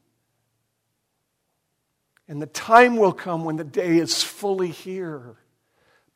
And 2.27 2.41
the 2.41 2.47
time 2.47 2.97
will 2.97 3.13
come 3.13 3.45
when 3.45 3.57
the 3.57 3.65
day 3.65 3.99
is 3.99 4.23
fully 4.23 4.71
here. 4.71 5.37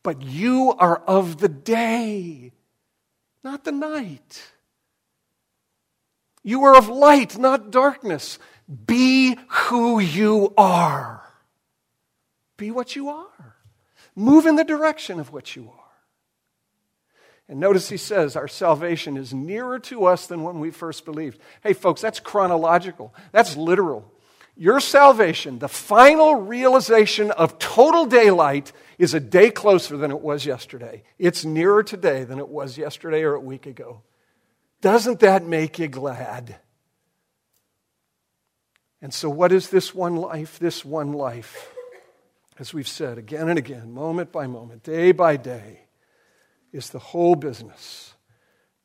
But 0.03 0.23
you 0.23 0.75
are 0.79 0.97
of 0.97 1.39
the 1.39 1.51
day 1.51 2.53
not 3.49 3.65
the 3.65 3.73
night. 3.73 4.53
You 6.43 6.65
are 6.65 6.77
of 6.77 6.89
light, 6.89 7.39
not 7.39 7.71
darkness. 7.71 8.39
Be 8.87 9.39
who 9.49 10.01
you 10.01 10.53
are. 10.57 11.23
Be 12.57 12.71
what 12.71 12.97
you 12.97 13.09
are. 13.09 13.57
Move 14.15 14.47
in 14.47 14.57
the 14.57 14.65
direction 14.65 15.21
of 15.21 15.33
what 15.33 15.57
you 15.57 15.71
are. 15.71 15.78
And 17.49 17.61
notice 17.61 17.89
he 17.89 17.97
says 17.97 18.37
our 18.37 18.49
salvation 18.49 19.17
is 19.17 19.33
nearer 19.33 19.79
to 19.81 20.05
us 20.05 20.27
than 20.27 20.43
when 20.43 20.61
we 20.61 20.71
first 20.71 21.05
believed. 21.05 21.41
Hey, 21.63 21.73
folks, 21.73 22.01
that's 22.01 22.21
chronological, 22.21 23.15
that's 23.33 23.57
literal. 23.57 24.13
Your 24.55 24.81
salvation, 24.81 25.61
the 25.61 25.69
final 25.69 26.35
realization 26.35 27.31
of 27.31 27.61
total 27.61 28.07
daylight, 28.07 28.73
is 28.99 29.15
a 29.15 29.21
day 29.21 29.51
closer 29.51 29.97
than 29.97 30.11
it 30.11 30.21
was 30.21 30.45
yesterday. 30.45 31.05
It's 31.17 31.45
nearer 31.45 31.85
today 31.85 32.25
than 32.25 32.41
it 32.41 32.49
was 32.49 32.77
yesterday 32.77 33.23
or 33.23 33.35
a 33.35 33.41
week 33.41 33.67
ago. 33.67 34.03
Doesn't 34.81 35.21
that 35.21 35.45
make 35.45 35.79
you 35.79 35.87
glad? 35.87 36.57
And 39.01 39.15
so, 39.15 39.31
what 39.31 39.53
is 39.53 39.71
this 39.71 39.95
one 39.95 40.17
life? 40.17 40.59
This 40.59 40.85
one 40.85 41.13
life, 41.13 41.73
as 42.59 42.75
we've 42.75 42.89
said 42.89 43.17
again 43.17 43.49
and 43.49 43.59
again, 43.59 43.93
moment 43.93 44.33
by 44.33 44.49
moment, 44.49 44.83
day 44.83 45.13
by 45.13 45.37
day, 45.37 45.88
is 46.73 46.91
the 46.91 46.99
whole 46.99 47.35
business. 47.35 48.15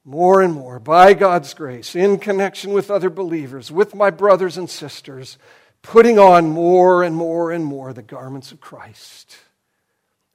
More 0.05 0.41
and 0.41 0.53
more, 0.53 0.79
by 0.79 1.13
God's 1.13 1.53
grace, 1.53 1.95
in 1.95 2.19
connection 2.19 2.73
with 2.73 2.91
other 2.91 3.09
believers, 3.09 3.71
with 3.71 3.95
my 3.95 4.09
brothers 4.09 4.57
and 4.57 4.69
sisters, 4.69 5.37
putting 5.81 6.19
on 6.19 6.49
more 6.49 7.03
and 7.03 7.15
more 7.15 7.51
and 7.51 7.63
more 7.63 7.93
the 7.93 8.01
garments 8.01 8.51
of 8.51 8.59
Christ. 8.59 9.37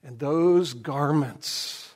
And 0.03 0.19
those 0.19 0.73
garments 0.73 1.89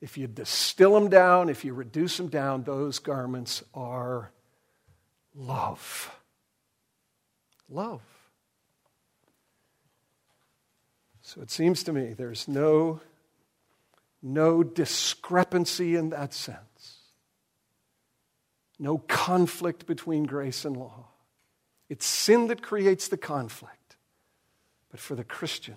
if 0.00 0.16
you 0.16 0.26
distill 0.26 0.94
them 0.94 1.08
down, 1.08 1.48
if 1.48 1.64
you 1.64 1.74
reduce 1.74 2.16
them 2.16 2.28
down, 2.28 2.62
those 2.62 2.98
garments 2.98 3.64
are 3.74 4.30
love. 5.34 6.14
Love. 7.68 8.02
So 11.22 11.42
it 11.42 11.50
seems 11.50 11.82
to 11.84 11.92
me 11.92 12.14
there's 12.14 12.46
no, 12.46 13.00
no 14.22 14.62
discrepancy 14.62 15.96
in 15.96 16.10
that 16.10 16.34
sense, 16.34 16.98
no 18.78 18.98
conflict 18.98 19.86
between 19.86 20.24
grace 20.24 20.64
and 20.64 20.76
law. 20.76 21.06
It's 21.88 22.06
sin 22.06 22.48
that 22.48 22.62
creates 22.62 23.08
the 23.08 23.16
conflict. 23.16 23.96
But 24.90 25.00
for 25.00 25.14
the 25.14 25.24
Christian, 25.24 25.76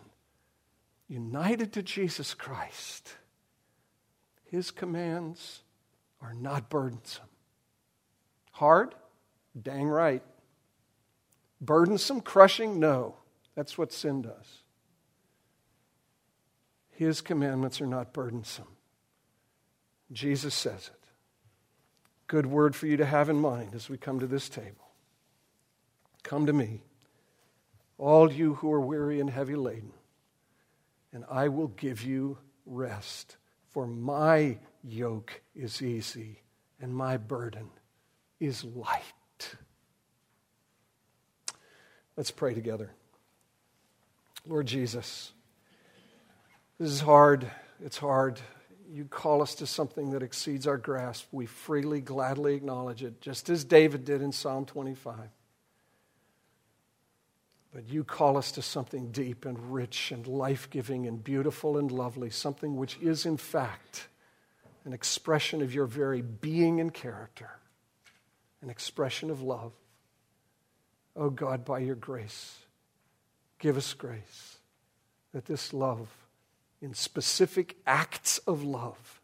united 1.07 1.73
to 1.73 1.83
Jesus 1.83 2.33
Christ, 2.33 3.15
his 4.45 4.71
commands 4.71 5.61
are 6.21 6.33
not 6.33 6.69
burdensome. 6.69 7.25
Hard? 8.51 8.95
Dang 9.59 9.87
right. 9.87 10.23
Burdensome, 11.59 12.21
crushing? 12.21 12.79
No. 12.79 13.15
That's 13.55 13.77
what 13.77 13.91
sin 13.91 14.21
does. 14.21 14.60
His 17.01 17.19
commandments 17.19 17.81
are 17.81 17.87
not 17.87 18.13
burdensome. 18.13 18.67
Jesus 20.11 20.53
says 20.53 20.91
it. 20.93 21.09
Good 22.27 22.45
word 22.45 22.75
for 22.75 22.85
you 22.85 22.95
to 22.97 23.07
have 23.07 23.27
in 23.27 23.37
mind 23.37 23.73
as 23.73 23.89
we 23.89 23.97
come 23.97 24.19
to 24.19 24.27
this 24.27 24.47
table. 24.47 24.87
Come 26.21 26.45
to 26.45 26.53
me, 26.53 26.83
all 27.97 28.31
you 28.31 28.53
who 28.53 28.71
are 28.71 28.79
weary 28.79 29.19
and 29.19 29.31
heavy 29.31 29.55
laden, 29.55 29.93
and 31.11 31.25
I 31.27 31.47
will 31.47 31.69
give 31.69 32.03
you 32.03 32.37
rest. 32.67 33.35
For 33.71 33.87
my 33.87 34.59
yoke 34.83 35.41
is 35.55 35.81
easy 35.81 36.43
and 36.79 36.93
my 36.93 37.17
burden 37.17 37.71
is 38.39 38.63
light. 38.63 39.55
Let's 42.15 42.29
pray 42.29 42.53
together. 42.53 42.91
Lord 44.45 44.67
Jesus, 44.67 45.33
this 46.81 46.93
is 46.93 47.01
hard. 47.01 47.45
It's 47.85 47.99
hard. 47.99 48.39
You 48.91 49.05
call 49.05 49.43
us 49.43 49.53
to 49.55 49.67
something 49.67 50.09
that 50.11 50.23
exceeds 50.23 50.65
our 50.65 50.79
grasp. 50.79 51.27
We 51.31 51.45
freely, 51.45 52.01
gladly 52.01 52.55
acknowledge 52.55 53.03
it, 53.03 53.21
just 53.21 53.49
as 53.49 53.63
David 53.63 54.03
did 54.03 54.23
in 54.23 54.31
Psalm 54.31 54.65
25. 54.65 55.15
But 57.71 57.87
you 57.87 58.03
call 58.03 58.35
us 58.35 58.51
to 58.53 58.63
something 58.63 59.11
deep 59.11 59.45
and 59.45 59.71
rich 59.71 60.11
and 60.11 60.25
life 60.25 60.71
giving 60.71 61.05
and 61.05 61.23
beautiful 61.23 61.77
and 61.77 61.91
lovely, 61.91 62.31
something 62.31 62.75
which 62.75 62.97
is, 62.99 63.27
in 63.27 63.37
fact, 63.37 64.07
an 64.83 64.91
expression 64.91 65.61
of 65.61 65.75
your 65.75 65.85
very 65.85 66.23
being 66.23 66.79
and 66.79 66.91
character, 66.91 67.51
an 68.63 68.71
expression 68.71 69.29
of 69.29 69.43
love. 69.43 69.71
Oh 71.15 71.29
God, 71.29 71.63
by 71.63 71.77
your 71.77 71.93
grace, 71.93 72.55
give 73.59 73.77
us 73.77 73.93
grace 73.93 74.57
that 75.31 75.45
this 75.45 75.73
love 75.73 76.09
in 76.81 76.93
specific 76.93 77.77
acts 77.85 78.39
of 78.39 78.63
love 78.63 79.21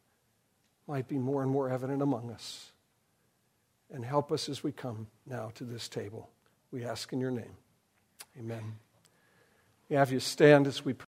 might 0.87 1.07
be 1.07 1.17
more 1.17 1.41
and 1.41 1.51
more 1.51 1.69
evident 1.69 2.01
among 2.01 2.31
us. 2.31 2.71
And 3.93 4.03
help 4.05 4.31
us 4.31 4.49
as 4.49 4.63
we 4.63 4.71
come 4.71 5.07
now 5.25 5.51
to 5.55 5.63
this 5.63 5.87
table. 5.87 6.29
We 6.71 6.83
ask 6.83 7.11
in 7.13 7.19
your 7.19 7.31
name. 7.31 7.55
Amen. 8.37 8.75
We 9.89 9.95
have 9.95 10.11
you 10.11 10.19
stand 10.19 10.67
as 10.67 10.83
we 10.83 10.93